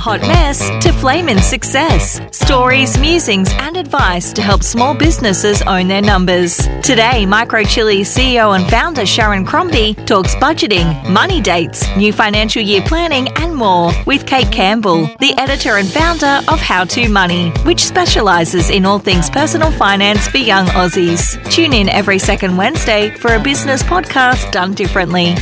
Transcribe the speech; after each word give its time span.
hot 0.00 0.20
mess 0.22 0.68
to 0.82 0.92
flaming 0.92 1.38
success. 1.38 2.20
Stories, 2.32 2.98
musings, 2.98 3.52
and 3.58 3.76
advice 3.76 4.32
to 4.32 4.42
help 4.42 4.62
small 4.62 4.94
businesses 4.94 5.62
own 5.62 5.86
their 5.86 6.02
numbers. 6.02 6.56
Today, 6.82 7.24
Microchilli 7.26 8.00
CEO 8.00 8.58
and 8.58 8.68
founder 8.68 9.06
Sharon 9.06 9.44
Crombie 9.44 9.94
talks 10.06 10.34
budgeting, 10.36 10.88
money 11.10 11.40
dates, 11.40 11.84
new 11.96 12.12
financial 12.12 12.62
year 12.62 12.82
planning, 12.82 13.28
and 13.36 13.54
more 13.54 13.92
with 14.06 14.26
Kate 14.26 14.50
Campbell, 14.50 15.02
the 15.20 15.34
editor 15.38 15.76
and 15.76 15.88
founder 15.88 16.40
of 16.48 16.58
How 16.58 16.84
To 16.84 17.08
Money, 17.08 17.50
which 17.64 17.84
specializes 17.84 18.70
in 18.70 18.86
all 18.86 18.98
things 18.98 19.30
personal 19.30 19.70
finance 19.70 20.26
for 20.26 20.38
young 20.38 20.66
Aussies. 20.68 21.38
Tune 21.50 21.74
in 21.74 21.88
every 21.88 22.18
second 22.18 22.56
Wednesday 22.56 23.10
for 23.10 23.34
a 23.34 23.40
business 23.40 23.82
podcast 23.82 24.50
done 24.50 24.72
differently. 24.74 25.36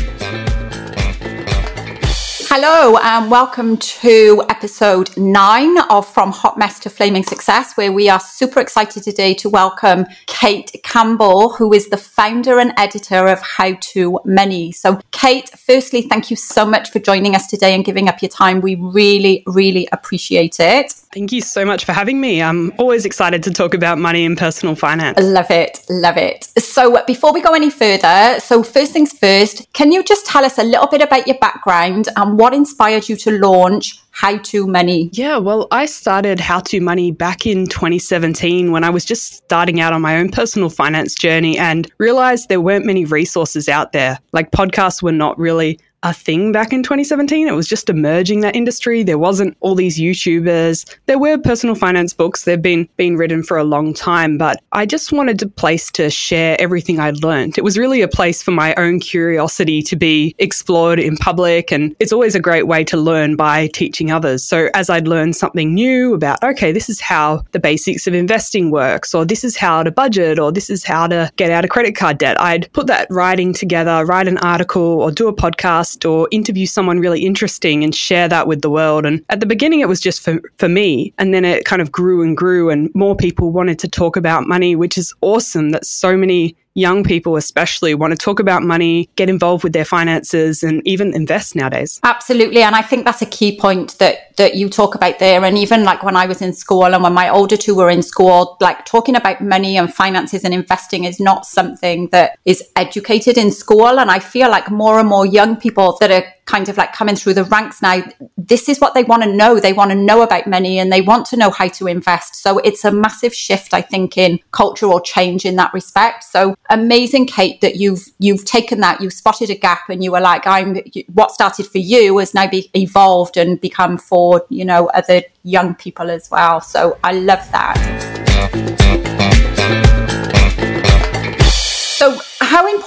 Hello, 2.51 2.97
and 3.03 3.31
welcome 3.31 3.77
to 3.77 4.43
episode 4.49 5.15
nine 5.19 5.77
of 5.91 6.11
From 6.11 6.33
Hot 6.33 6.57
Mess 6.57 6.79
to 6.79 6.89
Flaming 6.89 7.23
Success, 7.23 7.75
where 7.77 7.93
we 7.93 8.09
are 8.09 8.19
super 8.19 8.59
excited 8.59 9.03
today 9.03 9.35
to 9.35 9.51
welcome 9.51 10.07
Kate 10.25 10.75
Campbell, 10.83 11.51
who 11.51 11.75
is 11.75 11.91
the 11.91 11.99
founder 11.99 12.59
and 12.59 12.73
editor 12.79 13.29
of 13.29 13.39
How 13.43 13.75
to 13.75 14.19
Money. 14.25 14.73
So, 14.73 14.99
Kate, 15.11 15.51
firstly, 15.59 16.01
thank 16.01 16.31
you 16.31 16.37
so 16.37 16.65
much 16.65 16.91
for 16.91 17.01
joining 17.01 17.35
us 17.35 17.49
today 17.49 17.75
and 17.75 17.85
giving 17.85 18.09
up 18.09 18.23
your 18.23 18.31
time. 18.31 18.63
We 18.63 18.77
really, 18.77 19.43
really 19.47 19.87
appreciate 19.93 20.59
it. 20.59 20.95
Thank 21.13 21.33
you 21.33 21.41
so 21.41 21.65
much 21.65 21.85
for 21.85 21.93
having 21.93 22.21
me. 22.21 22.43
I'm 22.43 22.73
always 22.79 23.07
excited 23.07 23.43
to 23.45 23.51
talk 23.51 23.73
about 23.73 23.99
money 23.99 24.27
and 24.27 24.37
personal 24.37 24.75
finance. 24.75 25.19
Love 25.21 25.51
it. 25.51 25.85
Love 25.89 26.19
it. 26.19 26.45
So, 26.59 26.97
uh, 26.97 27.05
before 27.07 27.33
we 27.33 27.41
go 27.41 27.55
any 27.55 27.71
further, 27.71 28.39
so 28.41 28.63
first 28.63 28.93
things 28.93 29.13
first, 29.19 29.73
can 29.73 29.91
you 29.91 30.03
just 30.03 30.27
tell 30.27 30.45
us 30.45 30.59
a 30.59 30.65
little 30.65 30.87
bit 30.87 31.01
about 31.01 31.27
your 31.27 31.39
background 31.39 32.09
and 32.17 32.39
what 32.39 32.53
inspired 32.53 33.09
you 33.09 33.17
to 33.17 33.39
launch 33.39 33.99
How 34.11 34.37
to 34.37 34.67
Money? 34.67 35.09
Yeah, 35.13 35.39
well, 35.39 35.67
I 35.71 35.87
started 35.87 36.41
How 36.41 36.61
to 36.61 36.81
Money 36.81 37.11
back 37.11 37.47
in 37.47 37.67
2017 37.67 38.71
when 38.71 38.85
I 38.85 38.91
was 38.91 39.07
just 39.07 39.35
starting 39.35 39.81
out 39.81 39.95
on 39.95 40.03
my 40.03 40.19
own 40.19 40.31
personal 40.31 40.69
finance 40.69 41.15
journey 41.15 41.57
and 41.57 41.91
realized 41.99 42.51
there 42.51 42.61
weren't 42.61 42.85
many 42.85 43.07
resources 43.07 43.69
out 43.69 43.93
there. 43.93 44.19
Like 44.33 44.51
podcasts 44.51 45.03
were 45.03 45.13
not 45.13 45.39
really 45.39 45.79
a 46.03 46.13
thing 46.13 46.53
back 46.53 46.73
in 46.73 46.83
2017. 46.83 47.49
It 47.49 47.53
was 47.53 47.67
just 47.67 47.91
emerging 47.91 48.41
that 48.41 48.55
industry. 48.55 49.03
There 49.03 49.19
wasn't 49.19 49.57
all 49.61 49.75
these 49.75 49.99
YouTubers. 49.99 50.97
There 51.07 51.19
were 51.19 51.39
personal 51.39 51.75
finance 51.75 52.13
books. 52.13 52.45
They've 52.45 52.61
been 52.61 52.89
been 52.97 53.17
written 53.17 53.43
for 53.43 53.57
a 53.57 53.65
long 53.65 53.93
time, 53.95 54.39
but 54.39 54.63
I 54.73 54.87
just 54.87 55.13
wanted 55.13 55.43
a 55.43 55.49
place 55.49 55.91
to 55.93 56.09
share 56.09 56.57
everything 56.61 57.01
I'd 57.01 57.23
learned. 57.25 57.59
It 57.59 57.65
was 57.65 57.77
really 57.77 58.01
a 58.03 58.09
place 58.09 58.43
for 58.43 58.53
my 58.53 58.75
own 58.77 59.01
curiosity 59.01 59.83
to 59.83 59.97
be 59.97 60.35
explored 60.39 61.01
in 61.01 61.17
public, 61.17 61.73
and 61.73 61.97
it's 61.99 62.13
always 62.13 62.35
a 62.35 62.41
great 62.41 62.69
way 62.69 62.85
to 62.85 62.97
learn 62.97 63.35
by 63.35 63.67
teaching 63.69 64.13
others. 64.13 64.45
So 64.45 64.69
as 64.75 64.89
I'd 64.91 65.09
learn 65.09 65.33
something 65.33 65.75
new 65.75 66.15
about, 66.15 66.43
okay, 66.45 66.71
this 66.71 66.89
is 66.89 67.01
how 67.01 67.43
the 67.51 67.61
basics 67.61 68.07
of 68.07 68.15
investing 68.15 68.71
works, 68.71 69.15
or 69.15 69.25
this 69.25 69.43
is 69.43 69.57
how 69.57 69.83
to 69.83 69.91
budget, 69.91 70.39
or 70.39 70.53
this 70.53 70.71
is 70.71 70.85
how 70.85 71.09
to 71.09 71.31
get 71.37 71.51
out 71.51 71.65
of 71.65 71.71
credit 71.71 71.97
card 71.97 72.19
debt, 72.19 72.41
I'd 72.41 72.73
put 72.73 72.87
that 72.87 73.09
writing 73.11 73.53
together, 73.53 74.05
write 74.05 74.29
an 74.29 74.39
article, 74.39 74.83
or 74.83 75.11
do 75.11 75.27
a 75.27 75.35
podcast 75.35 75.88
podcast 75.89 76.09
or 76.09 76.29
interview 76.31 76.67
someone 76.67 77.01
really 77.01 77.25
interesting 77.25 77.85
and 77.85 77.95
share 77.95 78.29
that 78.29 78.47
with 78.47 78.63
the 78.63 78.71
world. 78.71 79.07
And 79.07 79.25
at 79.29 79.41
the 79.41 79.47
beginning, 79.47 79.81
it 79.81 79.89
was 79.89 80.01
just 80.01 80.21
for, 80.21 80.41
for 80.59 80.69
me. 80.69 81.13
And 81.19 81.33
then 81.33 81.45
it 81.45 81.65
kind 81.65 81.83
of 81.83 81.93
grew 81.93 82.23
and 82.23 82.37
grew, 82.37 82.71
and 82.71 82.91
more 82.95 83.17
people 83.17 83.51
wanted 83.51 83.79
to 83.81 83.89
talk 83.89 84.17
about 84.17 84.47
money, 84.47 84.77
which 84.77 84.99
is 84.99 85.15
awesome 85.21 85.71
that 85.71 85.85
so 85.85 86.17
many 86.17 86.57
young 86.79 87.03
people 87.03 87.37
especially 87.37 87.95
want 87.95 88.13
to 88.13 88.17
talk 88.17 88.39
about 88.39 88.63
money, 88.63 89.11
get 89.17 89.29
involved 89.29 89.65
with 89.65 89.73
their 89.73 89.85
finances 89.85 90.63
and 90.63 90.81
even 90.87 91.15
invest 91.15 91.57
nowadays. 91.57 92.01
Absolutely. 92.05 92.63
And 92.63 92.77
I 92.77 92.83
think 92.83 93.05
that's 93.05 93.23
a 93.23 93.27
key 93.27 93.59
point 93.59 93.99
that 93.99 94.37
that 94.37 94.55
you 94.55 94.69
talk 94.69 94.95
about 94.95 95.19
there. 95.19 95.45
And 95.45 95.59
even 95.59 95.83
like 95.83 96.05
when 96.05 96.17
I 96.17 96.27
was 96.27 96.41
in 96.41 96.53
school 96.53 96.95
and 96.95 97.03
when 97.03 97.13
my 97.13 97.29
older 97.29 97.57
two 97.57 97.75
were 97.75 97.91
in 97.91 98.03
school, 98.03 98.57
like 98.61 98.85
talking 98.85 99.17
about 99.17 99.43
money 99.43 99.77
and 99.77 99.93
finances 99.93 100.45
and 100.45 100.55
investing 100.55 101.05
is 101.05 101.19
not 101.19 101.45
something 101.45 102.09
that 102.11 102.39
is 102.45 102.63
educated 102.77 103.37
in 103.37 103.51
school. 103.51 103.99
And 103.99 104.11
I 104.11 104.21
feel 104.21 104.49
like 104.49 104.71
more 104.71 105.01
and 105.01 105.09
more 105.09 105.27
young 105.27 105.57
people 105.57 105.97
that 106.01 106.13
are 106.13 106.25
kind 106.49 106.69
of 106.69 106.79
like 106.79 106.93
coming 106.93 107.15
through 107.15 107.35
the 107.35 107.45
ranks 107.45 107.83
now, 107.83 108.03
this 108.37 108.69
is 108.69 108.81
what 108.81 108.95
they 108.95 109.05
want 109.05 109.23
to 109.23 109.33
know. 109.33 109.61
They 109.61 109.75
want 109.75 109.91
to 109.91 109.95
know 109.95 110.23
about 110.23 110.47
money 110.47 110.79
and 110.79 110.91
they 110.91 111.03
want 111.03 111.27
to 111.27 111.37
know 111.37 111.51
how 111.51 111.69
to 111.69 111.87
invest. 111.87 112.37
So 112.37 112.59
it's 112.59 112.85
a 112.85 112.91
massive 112.91 113.35
shift, 113.35 113.75
I 113.75 113.83
think, 113.83 114.17
in 114.17 114.41
cultural 114.51 115.01
change 115.01 115.45
in 115.45 115.57
that 115.57 115.75
respect. 115.75 116.25
So 116.25 116.57
amazing, 116.71 117.27
Kate, 117.27 117.61
that 117.61 117.77
you've 117.77 118.07
you've 118.19 118.47
taken 118.47 118.81
that, 118.81 119.01
you've 119.01 119.13
spotted 119.13 119.51
a 119.51 119.55
gap, 119.55 119.91
and 119.91 120.03
you 120.03 120.11
were 120.11 120.21
like, 120.21 120.47
"I'm." 120.47 120.79
What 121.13 121.31
started 121.33 121.67
for 121.67 121.79
you 121.79 122.19
has 122.19 122.33
now 122.35 122.49
be 122.49 122.71
evolved 122.75 123.37
and 123.37 123.61
become 123.61 123.99
for 123.99 124.45
you 124.49 124.65
know 124.65 124.87
other 124.89 125.23
young 125.43 125.75
people 125.75 126.11
as 126.11 126.31
well. 126.31 126.61
So 126.61 126.99
I 127.05 127.13
love 127.13 127.47
that. 127.53 128.18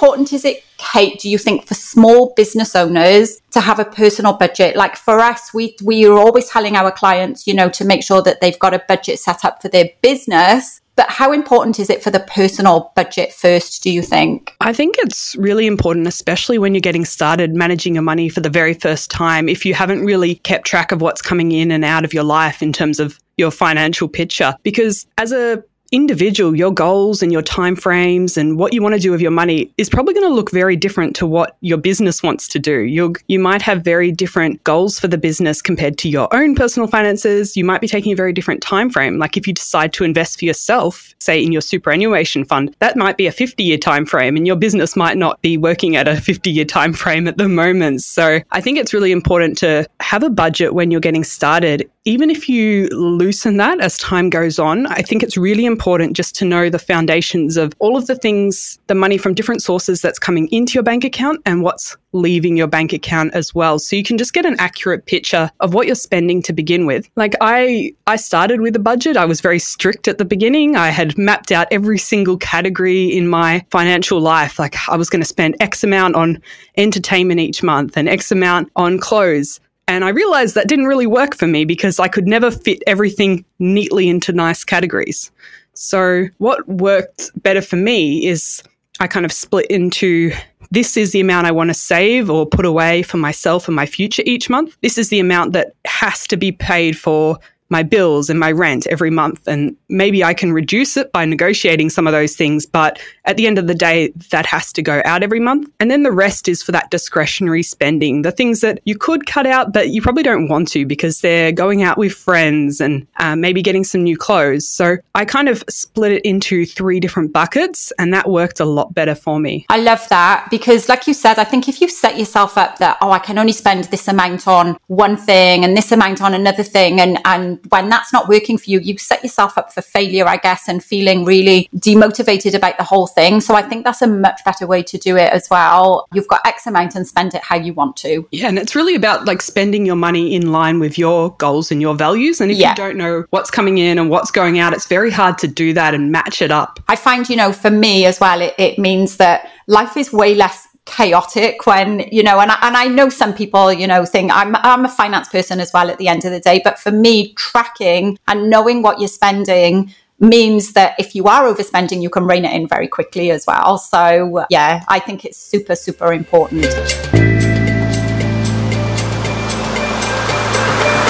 Important 0.02 0.32
is 0.32 0.44
it 0.44 0.64
Kate, 0.78 1.20
do 1.20 1.30
you 1.30 1.38
think 1.38 1.68
for 1.68 1.74
small 1.74 2.32
business 2.34 2.74
owners 2.74 3.40
to 3.52 3.60
have 3.60 3.78
a 3.78 3.84
personal 3.84 4.32
budget? 4.32 4.74
Like 4.74 4.96
for 4.96 5.20
us, 5.20 5.54
we 5.54 5.76
we 5.84 6.04
are 6.06 6.18
always 6.18 6.48
telling 6.48 6.74
our 6.74 6.90
clients, 6.90 7.46
you 7.46 7.54
know, 7.54 7.68
to 7.70 7.84
make 7.84 8.02
sure 8.02 8.20
that 8.22 8.40
they've 8.40 8.58
got 8.58 8.74
a 8.74 8.82
budget 8.88 9.20
set 9.20 9.44
up 9.44 9.62
for 9.62 9.68
their 9.68 9.90
business. 10.02 10.80
But 10.96 11.08
how 11.08 11.32
important 11.32 11.78
is 11.78 11.88
it 11.88 12.02
for 12.02 12.10
the 12.10 12.20
personal 12.20 12.92
budget 12.96 13.32
first, 13.32 13.82
do 13.82 13.90
you 13.90 14.02
think? 14.02 14.54
I 14.60 14.72
think 14.72 14.96
it's 14.98 15.36
really 15.36 15.66
important, 15.66 16.06
especially 16.06 16.58
when 16.58 16.74
you're 16.74 16.82
getting 16.82 17.04
started 17.04 17.54
managing 17.54 17.94
your 17.94 18.02
money 18.02 18.28
for 18.28 18.40
the 18.40 18.50
very 18.50 18.74
first 18.74 19.10
time. 19.10 19.48
If 19.48 19.64
you 19.64 19.72
haven't 19.72 20.04
really 20.04 20.34
kept 20.34 20.66
track 20.66 20.92
of 20.92 21.00
what's 21.00 21.22
coming 21.22 21.52
in 21.52 21.70
and 21.70 21.84
out 21.84 22.04
of 22.04 22.12
your 22.12 22.24
life 22.24 22.60
in 22.60 22.72
terms 22.72 23.00
of 23.00 23.18
your 23.38 23.50
financial 23.50 24.08
picture, 24.08 24.54
because 24.64 25.06
as 25.16 25.32
a 25.32 25.64
individual, 25.92 26.56
your 26.56 26.72
goals 26.72 27.22
and 27.22 27.30
your 27.30 27.42
timeframes 27.42 28.38
and 28.38 28.58
what 28.58 28.72
you 28.72 28.82
want 28.82 28.94
to 28.94 29.00
do 29.00 29.10
with 29.10 29.20
your 29.20 29.30
money 29.30 29.72
is 29.76 29.90
probably 29.90 30.14
going 30.14 30.26
to 30.26 30.34
look 30.34 30.50
very 30.50 30.74
different 30.74 31.14
to 31.16 31.26
what 31.26 31.56
your 31.60 31.76
business 31.76 32.22
wants 32.22 32.48
to 32.48 32.58
do. 32.58 32.80
You 32.80 33.14
you 33.28 33.38
might 33.38 33.60
have 33.60 33.82
very 33.82 34.10
different 34.10 34.64
goals 34.64 34.98
for 34.98 35.06
the 35.06 35.18
business 35.18 35.60
compared 35.60 35.98
to 35.98 36.08
your 36.08 36.34
own 36.34 36.54
personal 36.54 36.88
finances. 36.88 37.56
You 37.56 37.64
might 37.64 37.82
be 37.82 37.86
taking 37.86 38.12
a 38.12 38.16
very 38.16 38.32
different 38.32 38.62
time 38.62 38.88
frame. 38.88 39.18
Like 39.18 39.36
if 39.36 39.46
you 39.46 39.52
decide 39.52 39.92
to 39.92 40.04
invest 40.04 40.38
for 40.38 40.46
yourself, 40.46 41.14
say 41.18 41.44
in 41.44 41.52
your 41.52 41.60
superannuation 41.60 42.46
fund, 42.46 42.74
that 42.78 42.96
might 42.96 43.18
be 43.18 43.26
a 43.26 43.32
50-year 43.32 43.78
time 43.78 44.06
frame 44.06 44.36
and 44.36 44.46
your 44.46 44.56
business 44.56 44.96
might 44.96 45.18
not 45.18 45.40
be 45.42 45.58
working 45.58 45.96
at 45.96 46.08
a 46.08 46.12
50-year 46.12 46.64
time 46.64 46.94
frame 46.94 47.28
at 47.28 47.36
the 47.36 47.48
moment. 47.48 48.00
So, 48.02 48.40
I 48.50 48.60
think 48.62 48.78
it's 48.78 48.94
really 48.94 49.12
important 49.12 49.58
to 49.58 49.86
have 50.00 50.22
a 50.22 50.30
budget 50.30 50.74
when 50.74 50.90
you're 50.90 51.00
getting 51.00 51.24
started 51.24 51.90
even 52.04 52.30
if 52.30 52.48
you 52.48 52.88
loosen 52.88 53.58
that 53.58 53.80
as 53.80 53.96
time 53.98 54.28
goes 54.28 54.58
on, 54.58 54.86
I 54.86 55.02
think 55.02 55.22
it's 55.22 55.36
really 55.36 55.64
important 55.64 55.81
just 56.12 56.36
to 56.36 56.44
know 56.44 56.70
the 56.70 56.78
foundations 56.78 57.56
of 57.56 57.72
all 57.78 57.96
of 57.96 58.06
the 58.06 58.14
things, 58.14 58.78
the 58.86 58.94
money 58.94 59.18
from 59.18 59.34
different 59.34 59.62
sources 59.62 60.00
that's 60.00 60.18
coming 60.18 60.48
into 60.52 60.74
your 60.74 60.82
bank 60.82 61.04
account 61.04 61.40
and 61.44 61.62
what's 61.62 61.96
leaving 62.12 62.56
your 62.56 62.68
bank 62.68 62.92
account 62.92 63.34
as 63.34 63.54
well. 63.54 63.78
So 63.78 63.96
you 63.96 64.04
can 64.04 64.16
just 64.16 64.32
get 64.32 64.46
an 64.46 64.54
accurate 64.58 65.06
picture 65.06 65.50
of 65.60 65.74
what 65.74 65.86
you're 65.86 65.96
spending 65.96 66.42
to 66.42 66.52
begin 66.52 66.86
with. 66.86 67.08
Like 67.16 67.34
I 67.40 67.94
I 68.06 68.16
started 68.16 68.60
with 68.60 68.76
a 68.76 68.78
budget. 68.78 69.16
I 69.16 69.24
was 69.24 69.40
very 69.40 69.58
strict 69.58 70.06
at 70.08 70.18
the 70.18 70.24
beginning. 70.24 70.76
I 70.76 70.90
had 70.90 71.18
mapped 71.18 71.50
out 71.50 71.66
every 71.70 71.98
single 71.98 72.36
category 72.36 73.06
in 73.06 73.28
my 73.28 73.64
financial 73.70 74.20
life. 74.20 74.58
Like 74.58 74.76
I 74.88 74.96
was 74.96 75.10
going 75.10 75.22
to 75.22 75.28
spend 75.28 75.56
X 75.60 75.82
amount 75.82 76.14
on 76.14 76.40
entertainment 76.76 77.40
each 77.40 77.62
month 77.62 77.96
and 77.96 78.08
X 78.08 78.30
amount 78.30 78.70
on 78.76 78.98
clothes. 78.98 79.58
And 79.88 80.04
I 80.04 80.10
realized 80.10 80.54
that 80.54 80.68
didn't 80.68 80.86
really 80.86 81.08
work 81.08 81.34
for 81.34 81.46
me 81.46 81.64
because 81.64 81.98
I 81.98 82.08
could 82.08 82.28
never 82.28 82.50
fit 82.50 82.82
everything 82.86 83.44
neatly 83.58 84.08
into 84.08 84.32
nice 84.32 84.64
categories. 84.64 85.30
So, 85.74 86.26
what 86.38 86.66
worked 86.68 87.30
better 87.42 87.62
for 87.62 87.76
me 87.76 88.26
is 88.26 88.62
I 89.00 89.06
kind 89.06 89.24
of 89.24 89.32
split 89.32 89.66
into 89.66 90.32
this 90.70 90.96
is 90.96 91.12
the 91.12 91.20
amount 91.20 91.46
I 91.46 91.52
want 91.52 91.68
to 91.68 91.74
save 91.74 92.30
or 92.30 92.46
put 92.46 92.64
away 92.64 93.02
for 93.02 93.18
myself 93.18 93.68
and 93.68 93.76
my 93.76 93.84
future 93.84 94.22
each 94.24 94.48
month. 94.48 94.76
This 94.80 94.96
is 94.96 95.10
the 95.10 95.20
amount 95.20 95.52
that 95.52 95.74
has 95.84 96.26
to 96.28 96.36
be 96.36 96.52
paid 96.52 96.98
for 96.98 97.38
my 97.72 97.82
bills 97.82 98.30
and 98.30 98.38
my 98.38 98.52
rent 98.52 98.86
every 98.86 99.10
month. 99.10 99.48
And 99.48 99.76
maybe 99.88 100.22
I 100.22 100.34
can 100.34 100.52
reduce 100.52 100.96
it 100.96 101.10
by 101.10 101.24
negotiating 101.24 101.90
some 101.90 102.06
of 102.06 102.12
those 102.12 102.36
things. 102.36 102.66
But 102.66 103.00
at 103.24 103.36
the 103.36 103.48
end 103.48 103.58
of 103.58 103.66
the 103.66 103.74
day, 103.74 104.12
that 104.30 104.46
has 104.46 104.72
to 104.74 104.82
go 104.82 105.02
out 105.04 105.24
every 105.24 105.40
month. 105.40 105.68
And 105.80 105.90
then 105.90 106.04
the 106.04 106.12
rest 106.12 106.48
is 106.48 106.62
for 106.62 106.70
that 106.72 106.90
discretionary 106.90 107.64
spending, 107.64 108.22
the 108.22 108.30
things 108.30 108.60
that 108.60 108.80
you 108.84 108.96
could 108.96 109.26
cut 109.26 109.46
out, 109.46 109.72
but 109.72 109.88
you 109.88 110.02
probably 110.02 110.22
don't 110.22 110.48
want 110.48 110.68
to 110.68 110.86
because 110.86 111.20
they're 111.20 111.50
going 111.50 111.82
out 111.82 111.98
with 111.98 112.12
friends 112.12 112.80
and 112.80 113.06
uh, 113.16 113.34
maybe 113.34 113.62
getting 113.62 113.84
some 113.84 114.02
new 114.02 114.16
clothes. 114.16 114.68
So 114.68 114.98
I 115.14 115.24
kind 115.24 115.48
of 115.48 115.64
split 115.68 116.12
it 116.12 116.22
into 116.24 116.66
three 116.66 117.00
different 117.00 117.32
buckets 117.32 117.92
and 117.98 118.12
that 118.12 118.28
worked 118.28 118.60
a 118.60 118.64
lot 118.64 118.92
better 118.92 119.14
for 119.14 119.40
me. 119.40 119.64
I 119.70 119.78
love 119.78 120.06
that 120.10 120.48
because, 120.50 120.88
like 120.88 121.06
you 121.06 121.14
said, 121.14 121.38
I 121.38 121.44
think 121.44 121.68
if 121.68 121.80
you 121.80 121.88
set 121.88 122.18
yourself 122.18 122.58
up 122.58 122.78
that, 122.78 122.98
oh, 123.00 123.10
I 123.10 123.18
can 123.18 123.38
only 123.38 123.52
spend 123.52 123.84
this 123.84 124.08
amount 124.08 124.46
on 124.46 124.76
one 124.88 125.16
thing 125.16 125.64
and 125.64 125.76
this 125.76 125.90
amount 125.92 126.20
on 126.20 126.34
another 126.34 126.62
thing 126.62 127.00
and, 127.00 127.18
and 127.24 127.61
when 127.68 127.88
that's 127.88 128.12
not 128.12 128.28
working 128.28 128.58
for 128.58 128.70
you, 128.70 128.80
you 128.80 128.98
set 128.98 129.22
yourself 129.22 129.56
up 129.58 129.72
for 129.72 129.82
failure, 129.82 130.26
I 130.26 130.36
guess, 130.36 130.68
and 130.68 130.82
feeling 130.82 131.24
really 131.24 131.68
demotivated 131.76 132.54
about 132.54 132.78
the 132.78 132.84
whole 132.84 133.06
thing. 133.06 133.40
So 133.40 133.54
I 133.54 133.62
think 133.62 133.84
that's 133.84 134.02
a 134.02 134.06
much 134.06 134.44
better 134.44 134.66
way 134.66 134.82
to 134.84 134.98
do 134.98 135.16
it 135.16 135.32
as 135.32 135.48
well. 135.50 136.06
You've 136.12 136.28
got 136.28 136.46
X 136.46 136.66
amount 136.66 136.94
and 136.94 137.06
spend 137.06 137.34
it 137.34 137.42
how 137.42 137.56
you 137.56 137.72
want 137.74 137.96
to. 137.98 138.26
Yeah. 138.30 138.48
And 138.48 138.58
it's 138.58 138.74
really 138.74 138.94
about 138.94 139.24
like 139.24 139.42
spending 139.42 139.86
your 139.86 139.96
money 139.96 140.34
in 140.34 140.52
line 140.52 140.80
with 140.80 140.98
your 140.98 141.34
goals 141.36 141.70
and 141.70 141.80
your 141.80 141.94
values. 141.94 142.40
And 142.40 142.50
if 142.50 142.58
yeah. 142.58 142.70
you 142.70 142.76
don't 142.76 142.96
know 142.96 143.24
what's 143.30 143.50
coming 143.50 143.78
in 143.78 143.98
and 143.98 144.10
what's 144.10 144.30
going 144.30 144.58
out, 144.58 144.72
it's 144.72 144.86
very 144.86 145.10
hard 145.10 145.38
to 145.38 145.48
do 145.48 145.72
that 145.74 145.94
and 145.94 146.10
match 146.12 146.42
it 146.42 146.50
up. 146.50 146.80
I 146.88 146.96
find, 146.96 147.28
you 147.28 147.36
know, 147.36 147.52
for 147.52 147.70
me 147.70 148.06
as 148.06 148.20
well, 148.20 148.40
it, 148.40 148.54
it 148.58 148.78
means 148.78 149.16
that 149.18 149.50
life 149.66 149.96
is 149.96 150.12
way 150.12 150.34
less 150.34 150.66
chaotic 150.84 151.64
when 151.64 152.00
you 152.10 152.24
know 152.24 152.40
and 152.40 152.50
I, 152.50 152.58
and 152.62 152.76
I 152.76 152.88
know 152.88 153.08
some 153.08 153.32
people 153.32 153.72
you 153.72 153.86
know 153.86 154.04
think 154.04 154.32
I'm 154.34 154.56
I'm 154.56 154.84
a 154.84 154.88
finance 154.88 155.28
person 155.28 155.60
as 155.60 155.70
well 155.72 155.88
at 155.88 155.98
the 155.98 156.08
end 156.08 156.24
of 156.24 156.32
the 156.32 156.40
day 156.40 156.60
but 156.62 156.78
for 156.78 156.90
me 156.90 157.34
tracking 157.34 158.18
and 158.26 158.50
knowing 158.50 158.82
what 158.82 158.98
you're 158.98 159.08
spending 159.08 159.94
means 160.18 160.72
that 160.72 160.94
if 160.98 161.14
you 161.14 161.24
are 161.26 161.44
overspending 161.44 162.02
you 162.02 162.10
can 162.10 162.24
rein 162.24 162.44
it 162.44 162.52
in 162.52 162.66
very 162.66 162.88
quickly 162.88 163.30
as 163.30 163.46
well. 163.46 163.78
So 163.78 164.44
yeah 164.50 164.84
I 164.88 164.98
think 164.98 165.24
it's 165.24 165.38
super 165.38 165.76
super 165.76 166.12
important. 166.12 166.64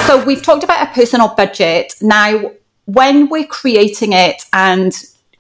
So 0.07 0.23
we've 0.23 0.43
talked 0.43 0.65
about 0.65 0.87
a 0.87 0.93
personal 0.93 1.29
budget. 1.29 1.95
Now 2.03 2.53
when 2.85 3.31
we're 3.31 3.47
creating 3.47 4.13
it 4.13 4.43
and 4.53 4.93